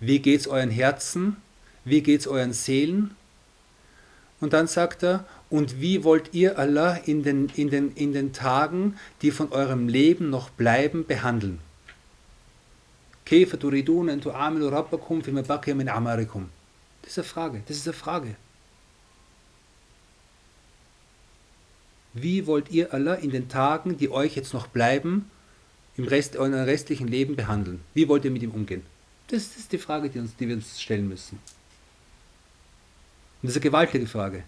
[0.02, 1.38] wie geht's euren Herzen,
[1.86, 3.16] wie geht's euren Seelen?
[4.42, 8.34] Und dann sagt er, und wie wollt ihr Allah in den, in, den, in den
[8.34, 11.60] Tagen, die von eurem Leben noch bleiben, behandeln?
[13.26, 14.32] Käfer, du du Amen, du
[15.80, 16.50] in Amarikum.
[17.04, 18.36] Das ist eine Frage, das ist eine Frage.
[22.14, 25.30] Wie wollt ihr Allah in den Tagen, die euch jetzt noch bleiben,
[25.96, 27.82] im Rest euren restlichen Leben behandeln?
[27.94, 28.84] Wie wollt ihr mit ihm umgehen?
[29.32, 31.38] Das, ist die Frage, die, uns, die wir uns stellen müssen.
[33.42, 34.44] Und das ist eine gewaltige Frage.